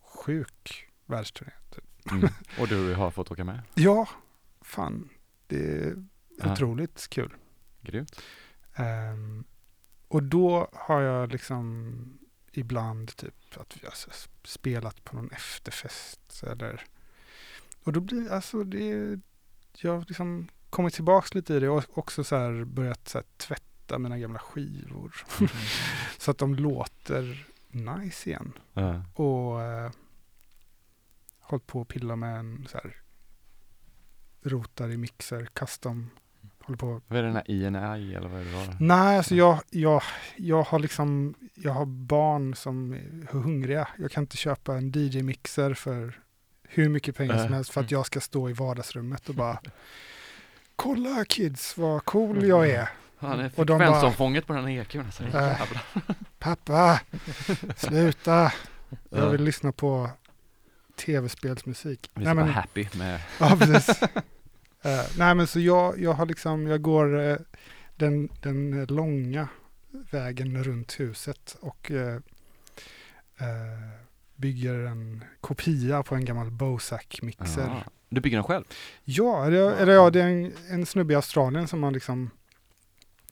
[0.00, 1.52] sjuk världsturné.
[1.70, 1.84] Typ.
[2.12, 2.28] Mm.
[2.60, 3.60] Och du har fått åka med?
[3.74, 4.08] Ja,
[4.64, 5.08] fan.
[5.46, 6.04] Det är
[6.38, 6.52] Ja.
[6.52, 7.34] otroligt kul.
[7.80, 8.20] Grymt.
[8.74, 9.44] Ehm,
[10.08, 12.18] och då har jag liksom
[12.52, 13.94] ibland typ att vi har
[14.44, 16.84] spelat på någon efterfest eller
[17.84, 19.20] och då blir alltså det
[19.78, 23.24] jag har liksom kommit tillbaks lite i det och också så här börjat så här
[23.36, 25.24] tvätta mina gamla skivor
[26.18, 29.04] så att de låter nice igen Ja.
[29.14, 29.90] och eh,
[31.38, 32.96] hållit på att pilla med en så här
[34.42, 36.10] rotar i mixer, custom
[36.64, 38.76] håller på Vad är det den här INI eller vad är det var?
[38.80, 40.02] Nej, alltså jag, jag,
[40.36, 43.88] jag har liksom, jag har barn som är hungriga.
[43.98, 46.20] Jag kan inte köpa en DJ-mixer för
[46.68, 47.52] hur mycket pengar som Äh.
[47.52, 49.58] helst för att jag ska stå i vardagsrummet och bara
[50.76, 52.88] Kolla kids vad cool jag är.
[53.18, 55.24] Han är frekvensomfånget på den här EQn alltså.
[55.24, 55.60] Äh.
[56.38, 57.00] Pappa,
[57.76, 58.52] sluta.
[59.10, 59.28] Jag Ja.
[59.28, 60.10] vill lyssna på
[61.06, 62.10] tv-spelsmusik.
[62.14, 64.00] Vi ska vara happy med ja, precis.
[64.84, 67.36] Eh, nej men så jag, jag har liksom, jag går eh,
[67.96, 69.48] den, den långa
[70.10, 72.14] vägen runt huset och eh,
[73.38, 73.90] eh,
[74.36, 77.66] bygger en kopia på en gammal Bozak-mixer.
[77.66, 77.82] Ja.
[78.08, 78.64] Du bygger den själv?
[79.04, 82.30] Ja, eller, eller ja, det är en, en snubbe i Australien som har liksom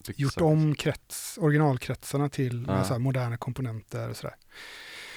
[0.06, 2.74] Byggt gjort om krets, originalkretsarna till Ja.
[2.74, 4.36] med så här moderna komponenter och sådär.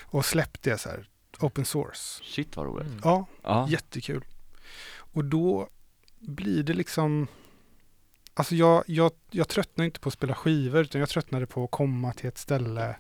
[0.03, 1.09] Och släppt det så här,
[1.43, 2.23] open source.
[2.23, 2.87] Shit vad roligt.
[2.87, 2.99] Mm.
[3.03, 3.67] Ja, Ja.
[3.69, 4.25] jättekul.
[4.95, 5.69] Och då
[6.19, 7.27] blir det liksom,
[8.33, 11.71] alltså jag, jag, jag tröttnar inte på att spela skivor utan jag tröttnade på att
[11.71, 12.97] komma till ett ställe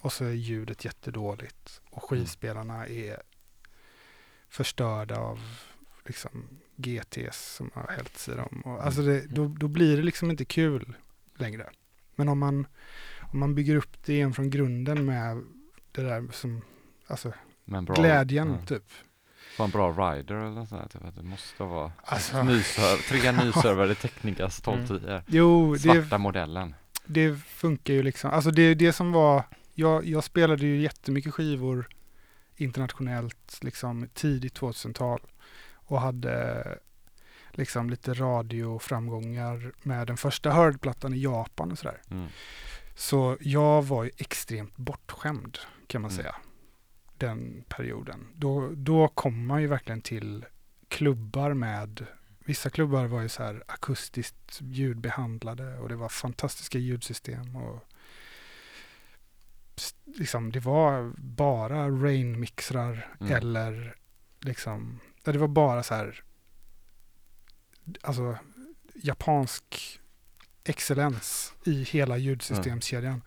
[0.00, 3.22] och så är ljudet jättedåligt och skivspelarna är
[4.48, 5.40] förstörda av
[6.06, 8.62] liksom GTs som har hällts i dem.
[8.64, 10.96] Och, alltså det, då, då blir det liksom inte kul
[11.36, 11.70] längre.
[12.14, 12.66] Men om man,
[13.32, 15.42] om man bygger upp det igen från grunden med
[15.92, 16.62] det där som,
[17.06, 17.32] alltså
[17.64, 17.94] Men bra.
[17.94, 18.66] glädjen Ja.
[18.66, 18.84] typ.
[19.58, 24.58] Var en bra rider eller sånt typ det måste vara Alltså, nyserv, tre nyservade Technicas
[24.58, 25.22] 1210.
[25.26, 26.74] jo, det, Svarta modellen.
[27.06, 28.30] det funkar ju liksom.
[28.30, 29.42] Alltså det är det som var,
[29.74, 31.88] jag, jag spelade ju jättemycket skivor
[32.56, 35.20] internationellt, liksom tidigt 2000-tal
[35.74, 36.64] och hade
[37.50, 42.00] liksom lite radioframgångar med den första Heard-plattan i Japan och sådär.
[42.10, 42.28] Mm.
[42.94, 46.22] Så jag var ju extremt bortskämd kan man Mm.
[46.22, 46.34] säga.
[47.18, 48.26] Den perioden.
[48.34, 50.44] Då, då kom man ju verkligen till
[50.88, 52.06] klubbar med
[52.46, 57.84] Vissa klubbar var ju så här akustiskt ljudbehandlade och det var fantastiska ljudsystem och
[60.04, 63.32] liksom det var bara rainmixrar Mm.
[63.32, 63.96] eller
[64.40, 66.22] liksom det var bara så här
[68.00, 68.38] alltså
[68.94, 70.00] japansk
[70.64, 73.22] excellens i hela ljudsystemskedjan.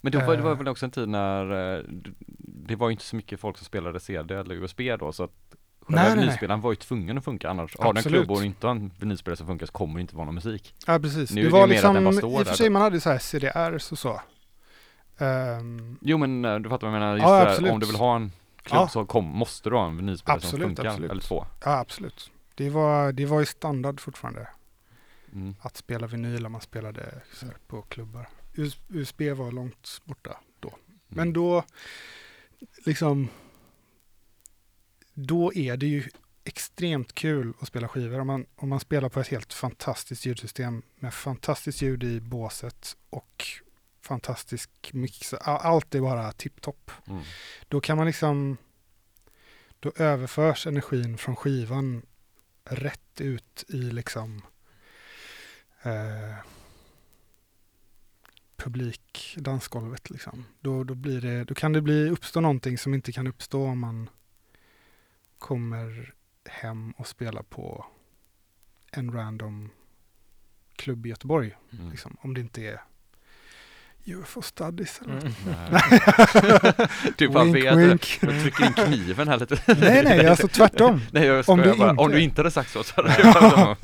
[0.00, 0.56] Men då var, det var Eh.
[0.58, 1.82] väl också en tid när eh,
[2.40, 5.30] det var inte så mycket folk som spelade CD eller USB då så att
[5.80, 6.18] Själva nej, nej.
[6.24, 7.76] vinylspelaren var ju tvungen att funka annars.
[7.78, 8.18] Har du en Absolut.
[8.26, 10.74] klubb och inte har en vinylspelare som funkar så kommer det inte vara någon musik.
[10.86, 11.30] Ja, precis.
[11.30, 12.52] Nu det det var den liksom, i och för där.
[12.52, 14.20] sig man hade så här CDRs och så.
[15.18, 17.72] Ehm, Jo men eh, du fattar vad jag menar, just Ja, det här, absolut.
[17.72, 18.32] om du vill ha en
[18.62, 18.88] klubb Ja.
[18.88, 21.10] så kom, måste du ha en vinylspelare Absolut, som funkar, absolut.
[21.10, 21.46] eller två.
[21.64, 22.30] ja, absolut.
[22.54, 24.48] Det var, det var ju standard fortfarande
[25.32, 25.54] Mm.
[25.60, 27.00] att spela vinyl om man spelade
[27.40, 28.28] här, på klubbar.
[28.58, 30.74] US, USB var långt borta då.
[31.08, 31.64] Men då,
[32.86, 33.28] liksom,
[35.14, 36.08] då är det ju
[36.44, 40.82] extremt kul att spela skivor om man, om man spelar på ett helt fantastiskt ljudsystem
[40.96, 43.46] med fantastiskt ljud i båset och
[44.00, 45.34] fantastisk mix.
[45.34, 46.90] Allt är bara tipptopp.
[47.06, 47.22] Mm.
[47.68, 48.56] Då kan man liksom,
[49.80, 52.02] då överförs energin från skivan
[52.64, 54.42] rätt ut i liksom
[55.82, 56.34] eh,
[58.58, 60.44] publik, dansgolvet liksom.
[60.60, 63.78] Då, då, blir det, då kan det bli, uppstå någonting som inte kan uppstå om
[63.78, 64.10] man
[65.38, 66.14] kommer
[66.50, 67.86] hem och spelar på
[68.92, 69.70] en random
[70.76, 71.56] klubb i Göteborg.
[71.78, 71.90] Mm.
[71.90, 72.80] Liksom, om det inte är
[74.04, 75.18] UFO Studies eller.
[75.20, 75.32] Mm.
[75.46, 75.90] Nej.
[77.18, 78.18] du bara Wink, vet, wink.
[78.22, 79.58] jag trycker in kniven här lite.
[79.66, 81.00] nej, nej, alltså tvärtom.
[81.12, 83.34] Nej jag Om du bara, inte- om du inte hade sagt så så hade jag
[83.34, 83.76] bara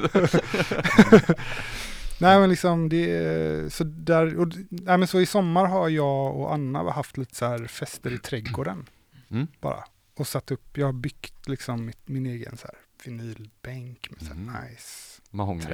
[2.20, 6.36] Nej men liksom det är så där, och, nej men så i sommar har jag
[6.36, 8.86] och Anna haft lite så här fester i trädgården.
[9.30, 9.46] Mm.
[9.60, 9.84] Bara.
[10.16, 14.26] Och satt upp, jag har byggt liksom mitt, min egen så här vinylbänk med så
[14.26, 14.54] här Mm.
[14.70, 15.20] nice.
[15.30, 15.64] mahogny.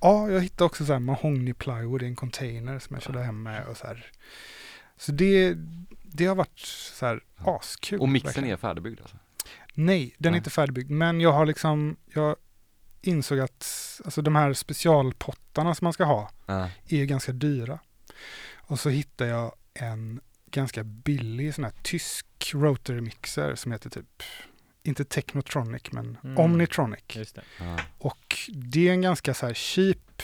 [0.00, 3.42] Ja, jag hittade också så här mahogny plywood i en container som jag körde hem
[3.42, 4.06] med och så här.
[4.96, 5.54] Så det,
[6.02, 8.00] det har varit så här askul.
[8.00, 8.50] Och mixen verkligen.
[8.50, 9.16] är färdigbyggd alltså?
[9.74, 10.38] Nej, den är Nej.
[10.38, 10.90] inte färdigbyggd.
[10.90, 12.36] Men jag har liksom, jag
[13.06, 13.66] insåg att
[14.04, 16.70] alltså de här specialpottarna som man ska ha Ja.
[16.88, 17.78] är ganska dyra.
[18.54, 24.22] Och så hittade jag en ganska billig sån här tysk rotary mixer som heter typ,
[24.82, 26.38] inte Technotronic men Mm.
[26.38, 27.16] Omnitronic.
[27.16, 27.42] Just det.
[27.60, 27.76] Ja.
[27.98, 30.22] Och det är en ganska så här cheap,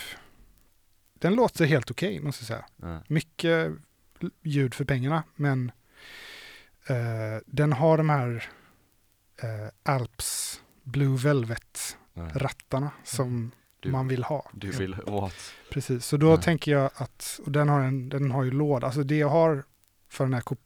[1.15, 2.65] den låter helt okej måste jag säga.
[2.77, 3.03] Ja.
[3.09, 3.73] Mycket
[4.43, 5.73] ljud för pengarna men
[6.87, 6.97] eh,
[7.47, 8.49] den har de här
[9.43, 12.29] eh, Alps Blue Velvet Ja.
[12.35, 13.51] rattarna som
[13.81, 14.51] Du- man vill ha.
[14.53, 15.35] Du vill åt.
[15.71, 16.37] Precis, så då Ja.
[16.37, 19.65] tänker jag att, och den har, en, den har ju låda, alltså det jag har
[20.09, 20.59] för den här kop-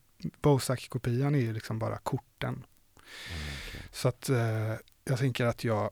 [0.42, 2.48] Bozak-kopian är ju liksom bara korten.
[2.54, 2.64] Mm,
[3.68, 3.82] okej.
[3.92, 4.74] Så att eh,
[5.04, 5.90] jag tänker att jag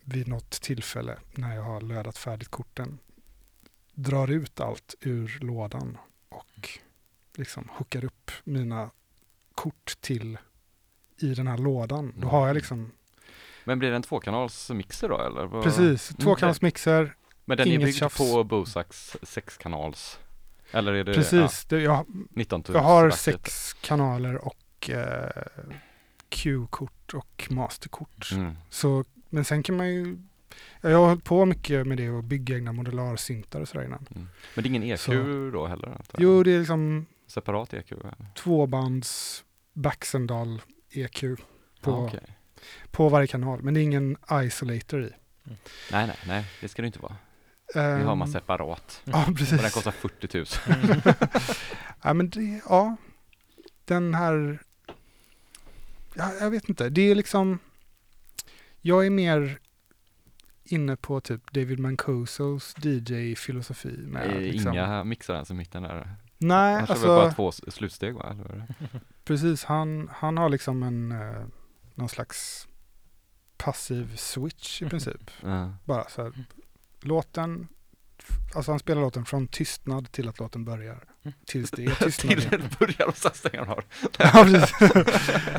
[0.00, 2.98] vid något tillfälle när jag har lödat färdigt korten
[3.94, 5.98] drar ut allt ur lådan
[6.28, 6.68] och
[7.34, 8.90] liksom hookar upp mina
[9.54, 10.38] kort till
[11.18, 12.12] i den här lådan.
[12.16, 12.92] Då har jag liksom,
[13.66, 15.62] Men blir det en tvåkanalsmixer då eller?
[15.62, 16.20] Precis, Mm.
[16.24, 17.14] tvåkanalsmixer,
[17.44, 18.16] Men den är byggd tjafs.
[18.18, 20.18] på Bosaks sexkanals?
[20.72, 21.64] Eller är det precis.
[21.64, 25.42] Det, jag, Ja, 19 Jag har sex kanaler och eh,
[26.28, 28.30] Q-kort och masterkort.
[28.32, 28.54] Mm.
[28.70, 30.18] Så, men sen kan man ju,
[30.80, 34.06] jag har hållit på mycket med det och bygga egna modularsyntar och sådär innan.
[34.10, 35.88] Men det är ingen EQ Så- då heller?
[35.88, 36.04] jag?
[36.18, 37.92] Jo, det är liksom Separat EQ?
[37.92, 38.14] eller?
[38.34, 41.20] tvåbands Baxendal EQ
[41.80, 42.35] på, Ja, okej.
[42.90, 45.10] På varje kanal, men det är ingen isolator i.
[45.92, 47.16] Nej, nej, nej, det ska det inte vara.
[47.74, 49.02] Det har man Ehm, separat.
[49.04, 49.74] Ja, Och den precis.
[49.74, 50.46] kostar 40 000.
[50.84, 51.00] Mm.
[52.02, 52.96] Ja, men det, ja,
[53.84, 54.58] den här,
[56.14, 57.58] ja, jag vet inte, det är liksom,
[58.80, 59.58] jag är mer
[60.64, 63.96] inne på typ David Mancosos DJ-filosofi.
[64.06, 66.16] Med är liksom, inga mixar ens i mitten där.
[66.38, 68.30] Nej, Han alltså väl bara två slutsteg va?
[68.30, 68.66] Eller?
[69.24, 71.44] precis, han, han har liksom en, eh,
[71.96, 72.68] någon slags
[73.56, 75.30] passiv switch i princip.
[75.42, 75.72] Ja.
[75.84, 76.32] Bara så här,
[77.00, 77.68] låten,
[78.54, 81.04] alltså han spelar låten från tystnad till att låten börjar.
[81.46, 83.84] Tills det är tystnad Till den börjar och sen stänger han av.
[84.18, 84.80] Ja, precis.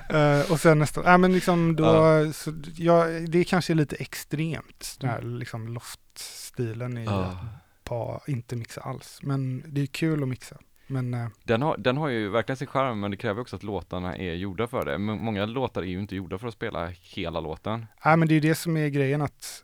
[0.10, 2.34] Eh, och sen nästa, nej men liksom då, Ja.
[2.34, 7.48] så, ja, det kanske är lite extremt, den här liksom loft-stilen i Ja.
[7.84, 9.20] bara inte mixa alls.
[9.22, 10.58] Men det är kul att mixa.
[10.88, 13.64] Men eh, Den har, den har ju verkligen sin charm men det kräver också att
[13.64, 14.98] låtarna är gjorda för det.
[14.98, 17.86] Men många låtar är ju inte gjorda för att spela hela låten.
[18.06, 19.64] nej, men det är det som är grejen att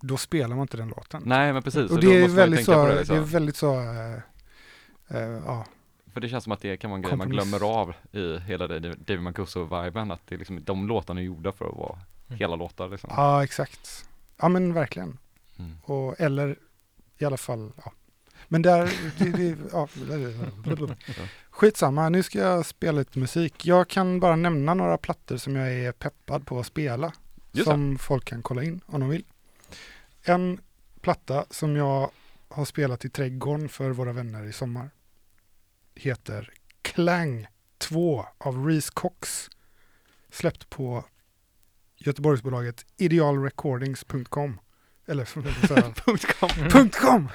[0.00, 1.22] då spelar man inte den låten.
[1.26, 3.16] Nej men precis, och då det är, ju väldigt så, det det, liksom.
[3.16, 3.66] är väldigt så,
[5.46, 5.64] ja,
[6.12, 8.66] För det känns som att det kan vara en grej man glömmer av i hela
[8.66, 10.10] det David Mancuso-viben.
[10.10, 11.98] Att det är liksom, de låtarna är gjorda för att vara
[12.28, 12.38] Mm.
[12.38, 13.10] hela låtar liksom.
[13.16, 14.08] ja exakt.
[14.36, 15.18] Ja men verkligen.
[15.58, 15.76] Mm.
[15.82, 16.58] Och, eller
[17.18, 17.92] i alla fall, ja.
[18.48, 19.88] Men där, det, det, ja.
[21.50, 23.66] Skitsamma, nu ska jag spela lite musik.
[23.66, 27.12] Jag kan bara nämna några plattor som jag är peppad på att spela.
[27.52, 27.72] Just det.
[27.72, 29.24] som folk kan kolla in om de vill.
[30.22, 30.60] En
[31.00, 32.10] platta som jag
[32.48, 34.90] har spelat i trädgården för våra vänner i sommar
[35.94, 37.46] heter Clang
[37.78, 39.50] 2 av Reese Cox.
[40.30, 41.04] Släppt på
[41.96, 44.58] Göteborgsbolaget idealrecordings.com.
[45.08, 45.24] Eller
[46.40, 46.50] com.
[46.70, 47.28] punkt .com!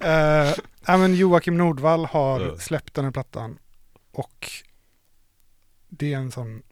[0.00, 0.54] Eh,
[0.86, 3.58] ja, men Joakim Nordvall har släppt den här plattan
[4.12, 4.50] och
[5.88, 6.62] det är en sån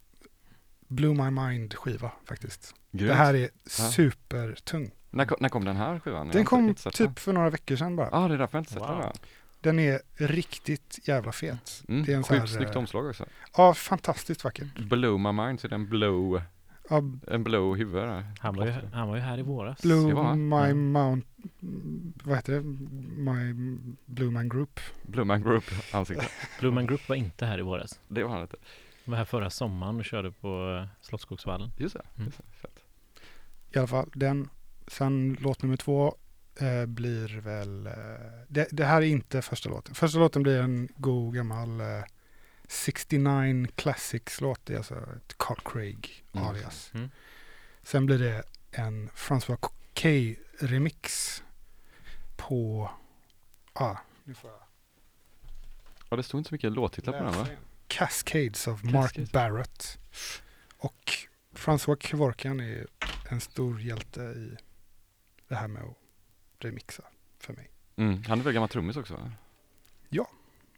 [0.89, 2.75] Blew My Mind skiva faktiskt.
[2.93, 3.09] Grymt.
[3.09, 4.91] Det här är supertung.
[5.11, 6.29] när, kom, när kom den här skivan?
[6.29, 8.09] Den kom typ för några veckor sedan bara.
[8.13, 9.01] Ja, ah, det är därför jag inte sett Wow.
[9.01, 9.13] den.
[9.61, 11.83] Den är riktigt jävla fet.
[11.89, 12.05] Mm.
[12.05, 13.27] Det är en Sjukt här, snyggt eh, omslag också.
[13.57, 14.79] Ja, fantastiskt vackert.
[14.79, 16.43] Blow my mind, så är det en blow,
[17.27, 18.25] en blow huvud där.
[18.39, 19.83] Han var, ju, han var ju här i våras.
[19.83, 20.75] Blue var- My ja.
[20.75, 21.27] Mount...
[22.25, 22.63] Vad heter det?
[23.21, 23.55] My
[24.07, 24.81] Blue Man Group.
[25.03, 26.29] Blue man group ansikte.
[26.61, 28.01] Blue Man Group var inte här i våras.
[28.09, 28.57] Det var han inte.
[29.05, 31.71] De var här förra sommaren och körde på eh, Slottsskogsvallen.
[31.77, 32.03] Just det.
[32.17, 32.27] Mm.
[32.27, 32.45] Just det.
[32.61, 32.81] Fett.
[33.71, 34.49] I alla fall, den.
[34.87, 36.15] Sen låt nummer två
[36.61, 37.87] eh, blir väl...
[37.87, 37.93] Eh,
[38.49, 39.95] det, det här är inte första låten.
[39.95, 41.87] Första låten blir en god gammal eh,
[42.69, 44.67] 69 Classics-låt.
[44.67, 46.47] Det är alltså ett Carl Craig Mm.
[46.49, 46.91] alias.
[46.95, 47.11] Mm.
[47.83, 49.57] Sen blir det en François
[49.95, 51.43] K-remix
[52.37, 52.91] på...
[53.73, 54.61] Ah, nu får jag
[56.11, 57.47] Ja, det stod inte så mycket låttitlar på den va?
[57.89, 59.33] Cascades of Mark Cascades.
[59.33, 59.99] Barrett.
[60.77, 61.13] Och
[61.53, 62.87] François Kevorkian är
[63.29, 64.57] en stor hjälte i
[65.49, 65.97] det här med att
[66.59, 67.03] remixa
[67.39, 67.71] för mig.
[67.97, 68.23] Mm.
[68.25, 69.15] Han är väl gammal trummis också?
[69.15, 69.33] va?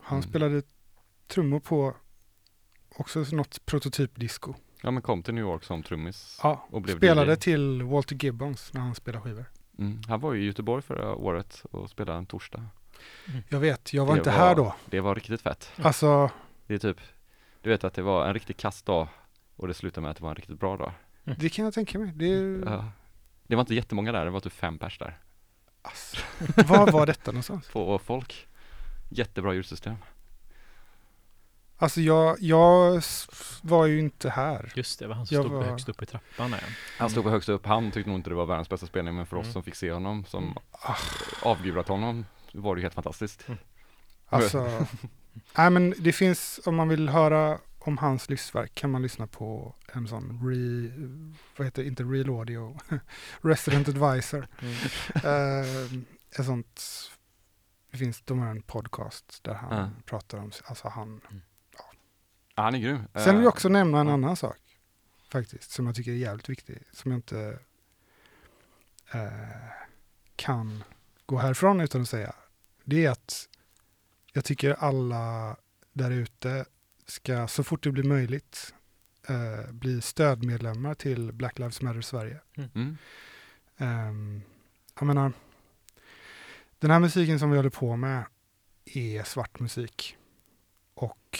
[0.00, 0.28] Han Mm.
[0.30, 0.62] spelade
[1.26, 1.94] trummor på
[2.96, 4.54] också något prototypdisco.
[4.82, 6.40] Ja, men kom till New York som trummis.
[6.42, 7.36] Ja, Och blev spelade DJ.
[7.36, 9.44] till Walter Gibbons när han spelade skivor.
[9.78, 10.00] Mm.
[10.08, 12.66] Han var ju i Göteborg förra året och spelade en torsdag.
[13.48, 14.74] Jag vet, jag var Det inte var- här då.
[14.86, 15.72] Det var riktigt fett.
[15.82, 16.30] Alltså,
[16.66, 17.00] Det är typ,
[17.60, 19.08] du vet att det var en riktigt kass dag
[19.56, 20.92] och det slutade med att det var en riktigt bra dag.
[21.38, 22.12] det kan jag tänka mig.
[22.14, 22.90] Det är, Ja.
[23.48, 25.18] Det var inte jättemånga där, det var typ fem pers där.
[25.82, 26.16] alltså,
[26.68, 27.68] var var detta någonstans?
[27.72, 28.48] På folk.
[29.10, 29.94] Jättebra ljudsystem.
[31.78, 33.02] Alltså jag, jag
[33.62, 34.72] var ju inte här.
[34.74, 36.50] Just det, var han som Jag stod var- högst upp i trappan.
[36.50, 36.58] Ja.
[36.98, 39.26] Han stod på högst upp, han tyckte nog inte det var världens bästa spelning men
[39.26, 39.52] för oss Mm.
[39.52, 40.56] som fick se honom, som Mm.
[40.70, 40.96] Ah.
[41.42, 43.48] avgudat honom, var det ju helt fantastiskt.
[43.48, 43.58] Mm.
[44.28, 44.86] Alltså,
[45.58, 49.74] nej men det finns, om man vill höra om hans livsverk kan man lyssna på
[49.92, 50.90] en sån re,
[51.56, 52.78] vad heter det, inte real audio,
[53.40, 54.48] resident advisor.
[54.62, 54.74] Mm.
[55.24, 56.82] Eh, ett sånt,
[57.90, 59.90] det finns, de har en podcast där han Ja.
[60.04, 61.20] pratar om, alltså han.
[62.56, 62.98] Ja, han är grym.
[63.14, 64.12] Sen vill jag Eh, också nämna en ja.
[64.12, 64.58] annan sak,
[65.28, 67.58] faktiskt, som jag tycker är jävligt viktig, som jag inte
[69.12, 69.30] eh,
[70.36, 70.84] kan
[71.26, 72.34] gå härifrån utan att säga.
[72.84, 73.48] Det är att
[74.32, 75.56] jag tycker alla
[75.92, 76.64] där ute
[77.06, 78.74] ska så fort det blir möjligt
[79.28, 82.40] eh, bli stödmedlemmar till Black Lives Matter Sverige.
[82.54, 82.96] Mm.
[83.78, 84.42] Um,
[84.98, 85.32] jag menar,
[86.78, 88.24] den här musiken som vi håller på med
[88.84, 90.16] är svart musik.
[90.94, 91.38] Och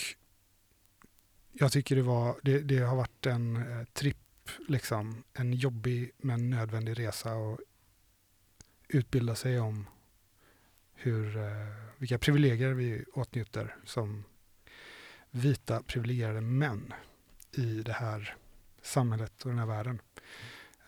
[1.59, 6.51] jag tycker det, var, det, det har varit en eh, tripp, liksom, en jobbig men
[6.51, 7.61] nödvändig resa och
[8.89, 9.87] utbilda sig om
[10.95, 14.25] hur, eh, vilka privilegier vi åtnjuter som
[15.31, 16.95] vita privilegierade män
[17.53, 18.37] i det här
[18.83, 20.01] samhället och den här världen.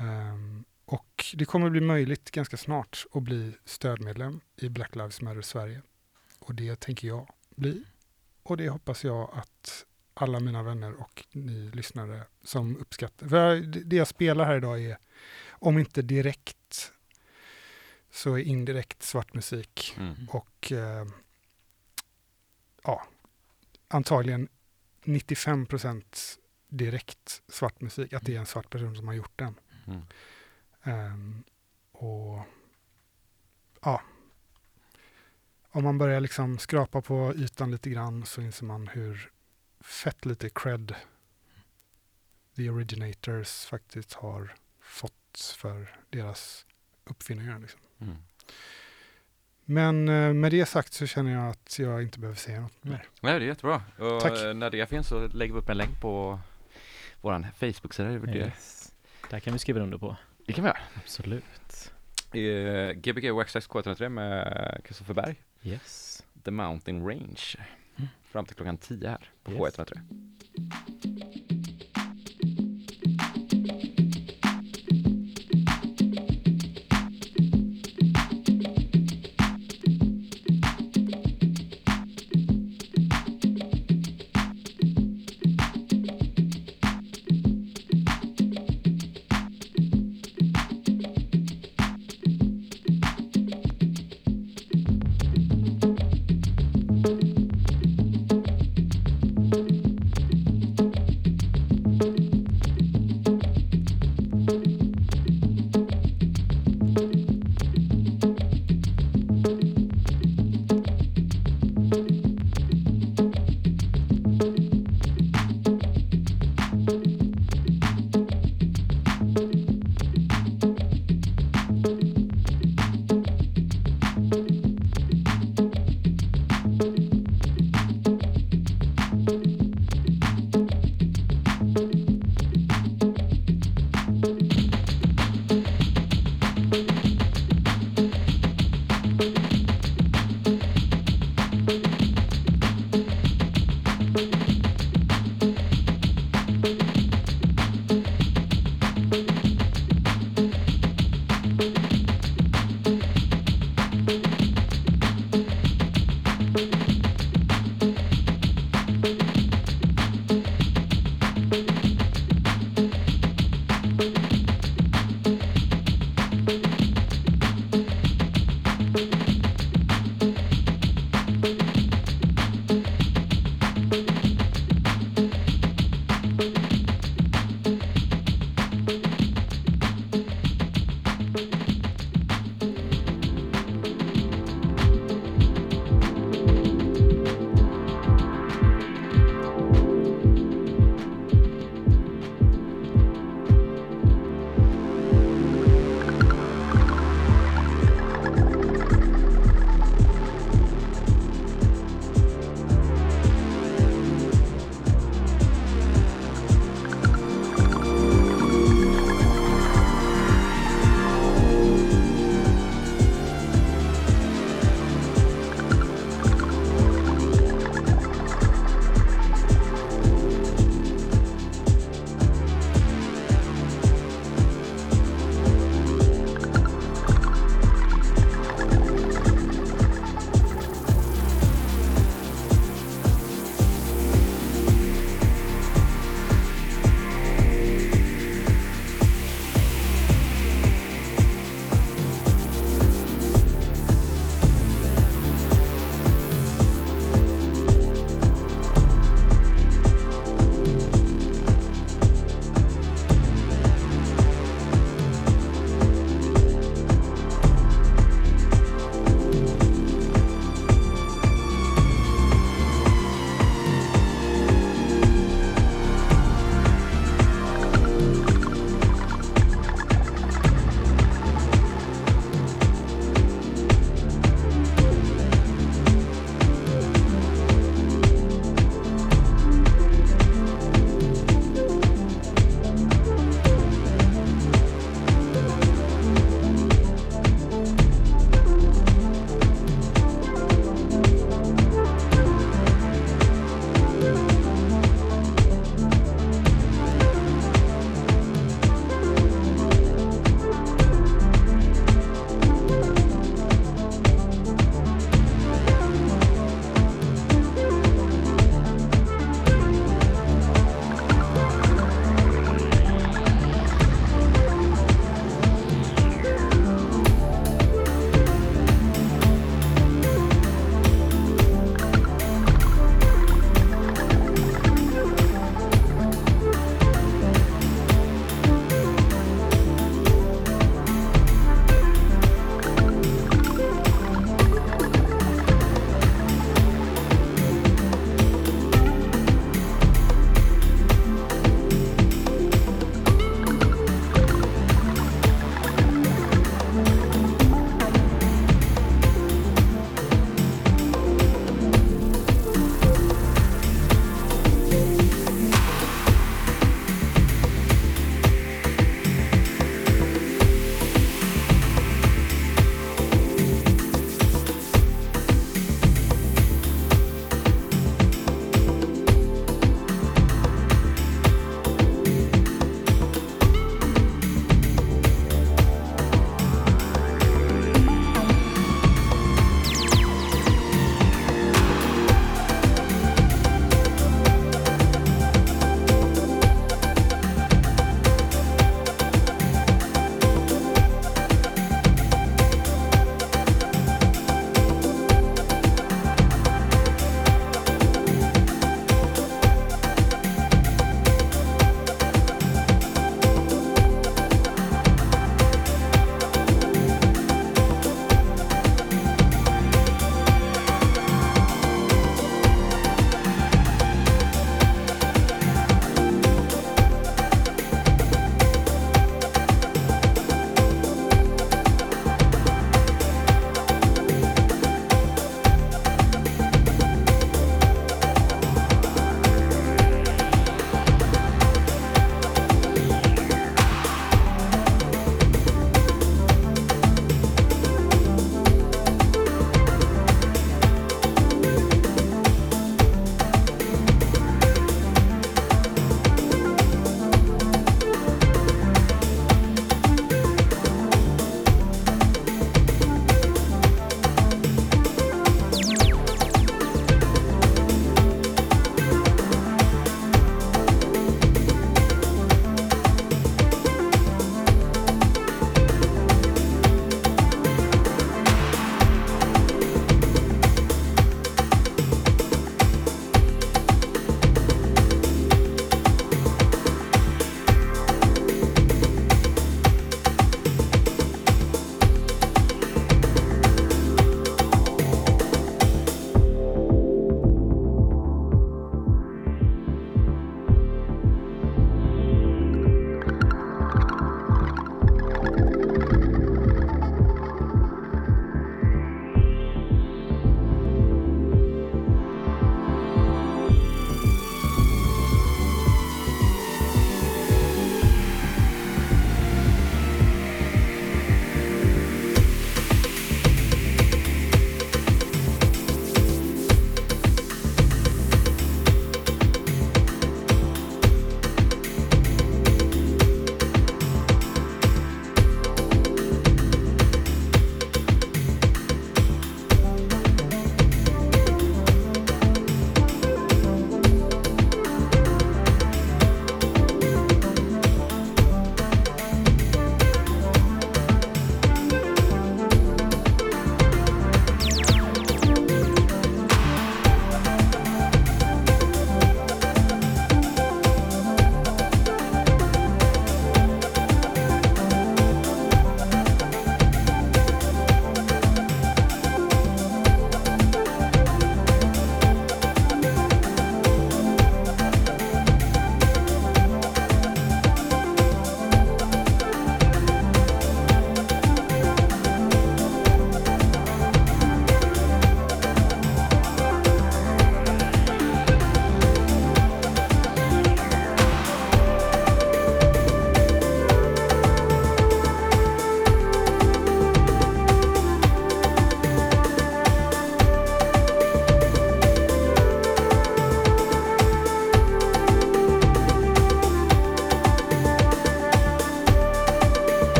[0.00, 5.42] Um, och det kommer bli möjligt ganska snart att bli stödmedlem i Black Lives Matter
[5.42, 5.82] Sverige.
[6.38, 7.84] Och det tänker jag bli.
[8.42, 13.28] Och det hoppas jag att alla mina vänner och ni lyssnare som uppskattar.
[13.28, 14.98] För det jag spelar här idag är,
[15.48, 16.92] om inte direkt,
[18.10, 19.94] så är indirekt svart musik.
[19.98, 20.28] Mm.
[20.28, 21.06] Och eh,
[22.82, 23.06] ja,
[23.88, 24.48] antagligen
[25.04, 26.38] 95 procent
[26.68, 28.12] direkt svart musik.
[28.12, 29.54] Att det är en svart person som har gjort den.
[29.86, 30.02] Mm.
[30.82, 31.44] Ehm,
[31.92, 32.40] och
[33.82, 34.02] ja,
[35.70, 39.30] om man börjar liksom skrapa på ytan lite grann så inser man hur
[39.84, 40.94] fett lite cred
[42.56, 46.66] the originators faktiskt har fått för deras
[47.04, 47.58] uppfinningar.
[47.58, 47.80] Liksom.
[48.00, 48.16] Mm.
[49.64, 52.92] Men eh, med det sagt så känner jag att jag inte behöver säga något Nej.
[52.92, 53.06] mer.
[53.20, 53.82] Nej, det är jättebra.
[53.98, 54.32] Och Tack.
[54.32, 56.40] när det finns så lägger vi upp en länk på
[57.20, 58.34] våran Facebook-sida.
[58.36, 58.92] Yes.
[59.30, 60.16] Där kan vi skriva under på.
[60.46, 60.80] det kan vi göra.
[60.94, 61.92] Absolut.
[62.32, 65.36] Eh, Gbg Waxxax K103 med Kristoffer Berg.
[65.62, 66.22] Yes.
[66.44, 67.56] The Mountain Range.
[68.24, 69.60] Fram till klockan 10 här på Yes.
[69.60, 71.53] K103.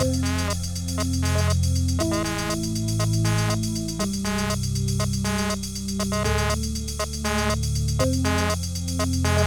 [0.00, 0.24] Thank
[9.26, 9.39] you.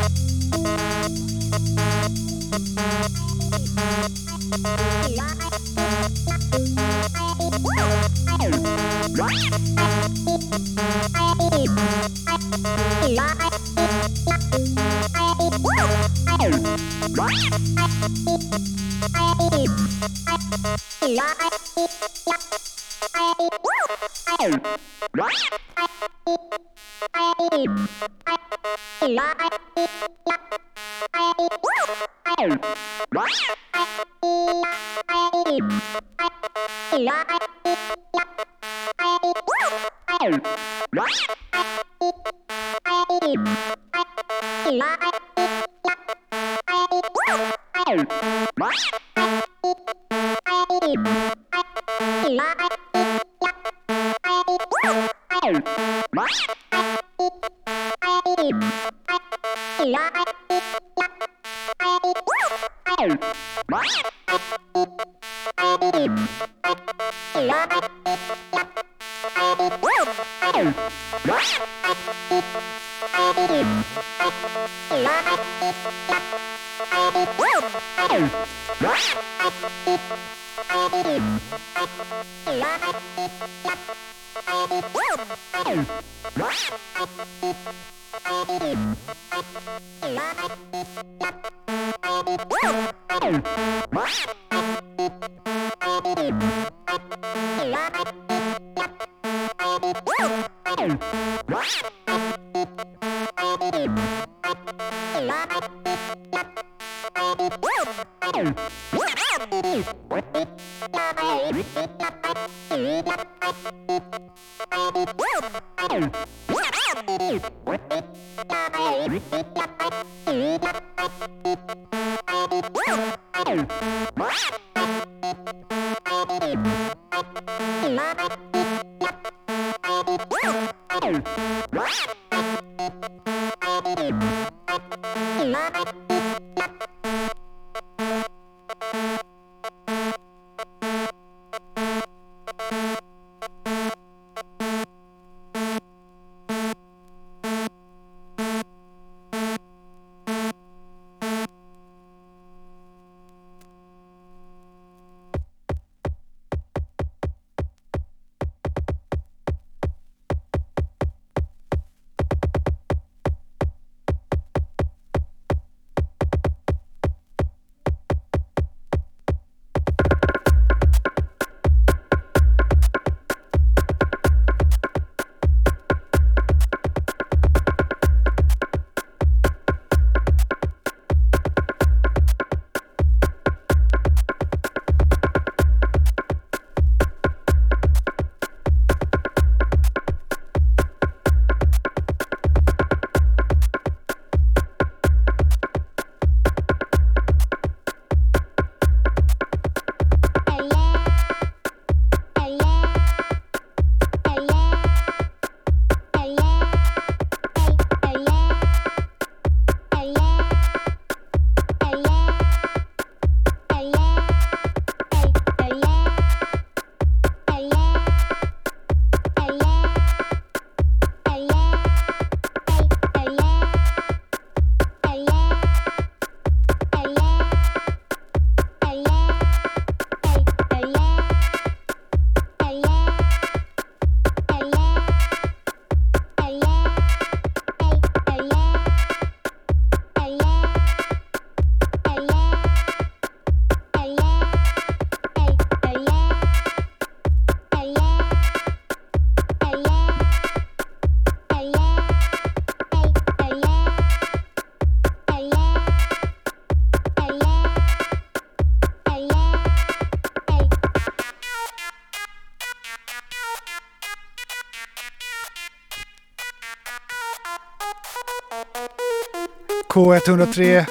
[269.93, 270.87] K103,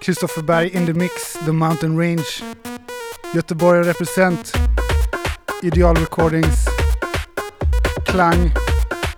[0.00, 2.42] Kristoffer Berg in the mix, The Mountain Range.
[3.34, 4.52] Göteborg represent,
[5.62, 6.66] Ideal Recordings,
[8.06, 8.52] Klang,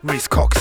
[0.02, 0.57] Reese Cox.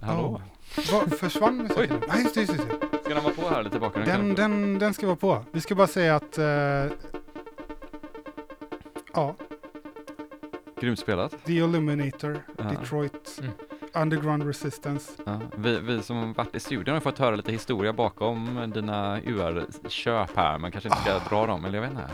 [0.00, 0.40] Hallå?
[0.92, 2.02] Vad försvann musiken?
[2.08, 2.98] Nej, just det, just det.
[3.04, 4.26] Ska den vara på här lite bakgrunden?
[4.28, 5.44] Den, den, den ska vara på.
[5.52, 6.38] Vi ska bara säga att...
[6.38, 6.44] eh,
[9.14, 9.34] ja,
[10.80, 11.44] Grymt spelat.
[11.44, 12.64] The Illuminator, Ja.
[12.64, 13.52] Detroit, Mm.
[13.94, 15.12] Underground Resistance.
[15.26, 20.36] Ja, vi, vi som varit i studion har fått höra lite historia bakom dina UR-köp
[20.36, 22.10] här, men kanske inte ska dra dem, eller jag vet inte.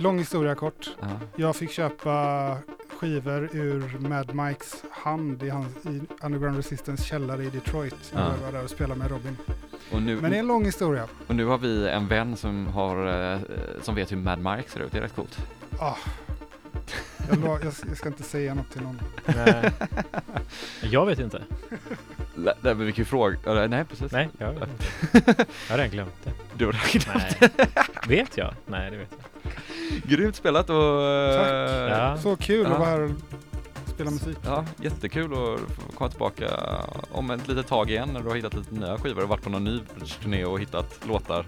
[0.00, 0.90] Lång historia kort.
[1.00, 1.06] Ja.
[1.36, 2.56] Jag fick köpa
[3.00, 8.12] skivor ur Mad Mikes hand i, hans, i Underground Resistance källare i Detroit.
[8.14, 8.30] När Ja.
[8.30, 9.36] jag var där och spelade med Robin.
[9.92, 11.06] Och, nu, Men det är en lång historia.
[11.26, 13.38] och nu har vi en vän som, har, eh,
[13.82, 15.38] som vet hur Mad Mike ser ut, det är rätt coolt.
[15.78, 15.94] Ah.
[17.28, 19.00] Jag, jag, jag ska inte säga något till någon.
[19.26, 19.70] Nej.
[20.82, 21.42] Jag vet inte.
[22.34, 24.12] Nej, men vi kan ju fråga, nej precis.
[24.12, 24.84] Nej, jag vet inte.
[25.68, 26.32] Jag har redan glömt det.
[26.56, 27.40] Du har räknat.
[27.40, 27.50] Nej.
[28.08, 28.54] Vet jag?
[28.66, 29.24] Nej, det vet jag.
[30.04, 31.02] Grymt spelat och...
[31.02, 31.98] eh, Tack.
[32.00, 32.16] Ja.
[32.22, 32.72] Så kul Ja.
[32.72, 33.10] att vara här och
[33.86, 34.36] spela musik.
[34.44, 36.46] Ja, jättekul att komma tillbaka
[37.12, 39.50] om ett litet tag igen när du har hittat lite nya skivor och varit på
[39.50, 39.80] någon ny
[40.22, 41.46] turné och hittat låtar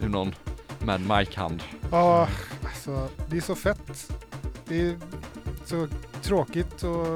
[0.00, 0.34] ur någon
[0.78, 1.62] Mad Mike-hand.
[1.90, 2.28] Ja,
[2.64, 4.10] alltså det är så fett.
[4.64, 4.98] Det är
[5.64, 5.88] så
[6.22, 7.06] tråkigt och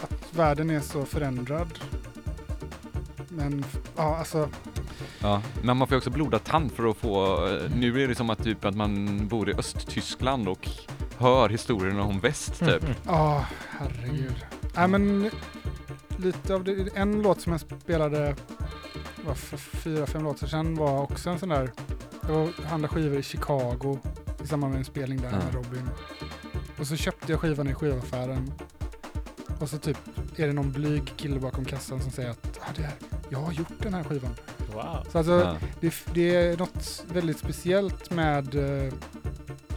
[0.00, 1.68] att världen är så förändrad.
[3.32, 3.64] Men
[3.96, 4.48] ja, alltså
[5.20, 8.14] Ja, men man får ju också blodad tand för att få, eh, nu är det
[8.14, 10.68] som att typ att man bor i Östtyskland och
[11.18, 12.84] hör historierna om väst typ.
[13.06, 14.44] Ja, herregud.
[14.76, 15.30] Nej men
[16.16, 18.36] lite av det, en låt som jag spelade
[19.26, 21.70] var för fyra, fem låtar sedan var också en sån där,
[22.28, 23.98] jag var- handlade skivor i Chicago
[24.44, 25.36] i samband med en spelning där Ja.
[25.36, 25.90] med Robin.
[26.78, 28.52] Och så köpte jag skivan i skivaffären.
[29.60, 29.98] Och så typ
[30.36, 32.94] är det någon blyg kille bakom kassan som säger att ah, det här,
[33.28, 34.34] jag har gjort den här skivan.
[34.72, 35.06] Wow.
[35.12, 35.56] Så alltså, Ja.
[35.80, 38.92] det, det är något väldigt speciellt med eh,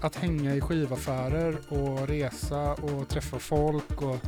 [0.01, 4.01] att hänga i skivaffärer och resa och träffa folk.
[4.01, 4.19] Och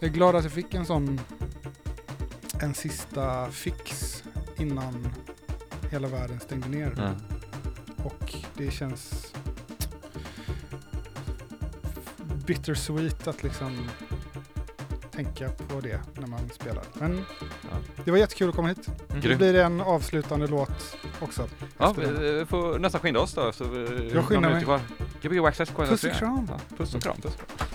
[0.00, 1.20] jag är glad att jag fick en sån
[2.62, 4.22] en sista fix
[4.58, 5.08] innan
[5.90, 6.94] hela världen stängde ner.
[6.96, 7.14] Ja.
[8.04, 9.32] Och det känns
[12.46, 13.88] bittersweet att liksom
[15.12, 16.84] tänka på det när man spelar.
[16.92, 17.24] Men
[17.62, 17.76] Ja.
[18.04, 18.88] det var jättekul att komma hit.
[19.10, 19.20] Mm.
[19.22, 21.48] Det blir en avslutande låt också.
[21.78, 22.20] Ja, den.
[22.38, 23.52] vi får nästan skynda oss då.
[23.52, 24.64] Så vi, Jag skyndar mig.
[24.64, 24.80] kvar.
[25.22, 26.46] Gbg Puss och kram.
[26.50, 27.16] Ja, puss och kram.
[27.16, 27.68] Puss och kram.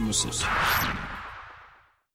[0.00, 0.30] Não sei.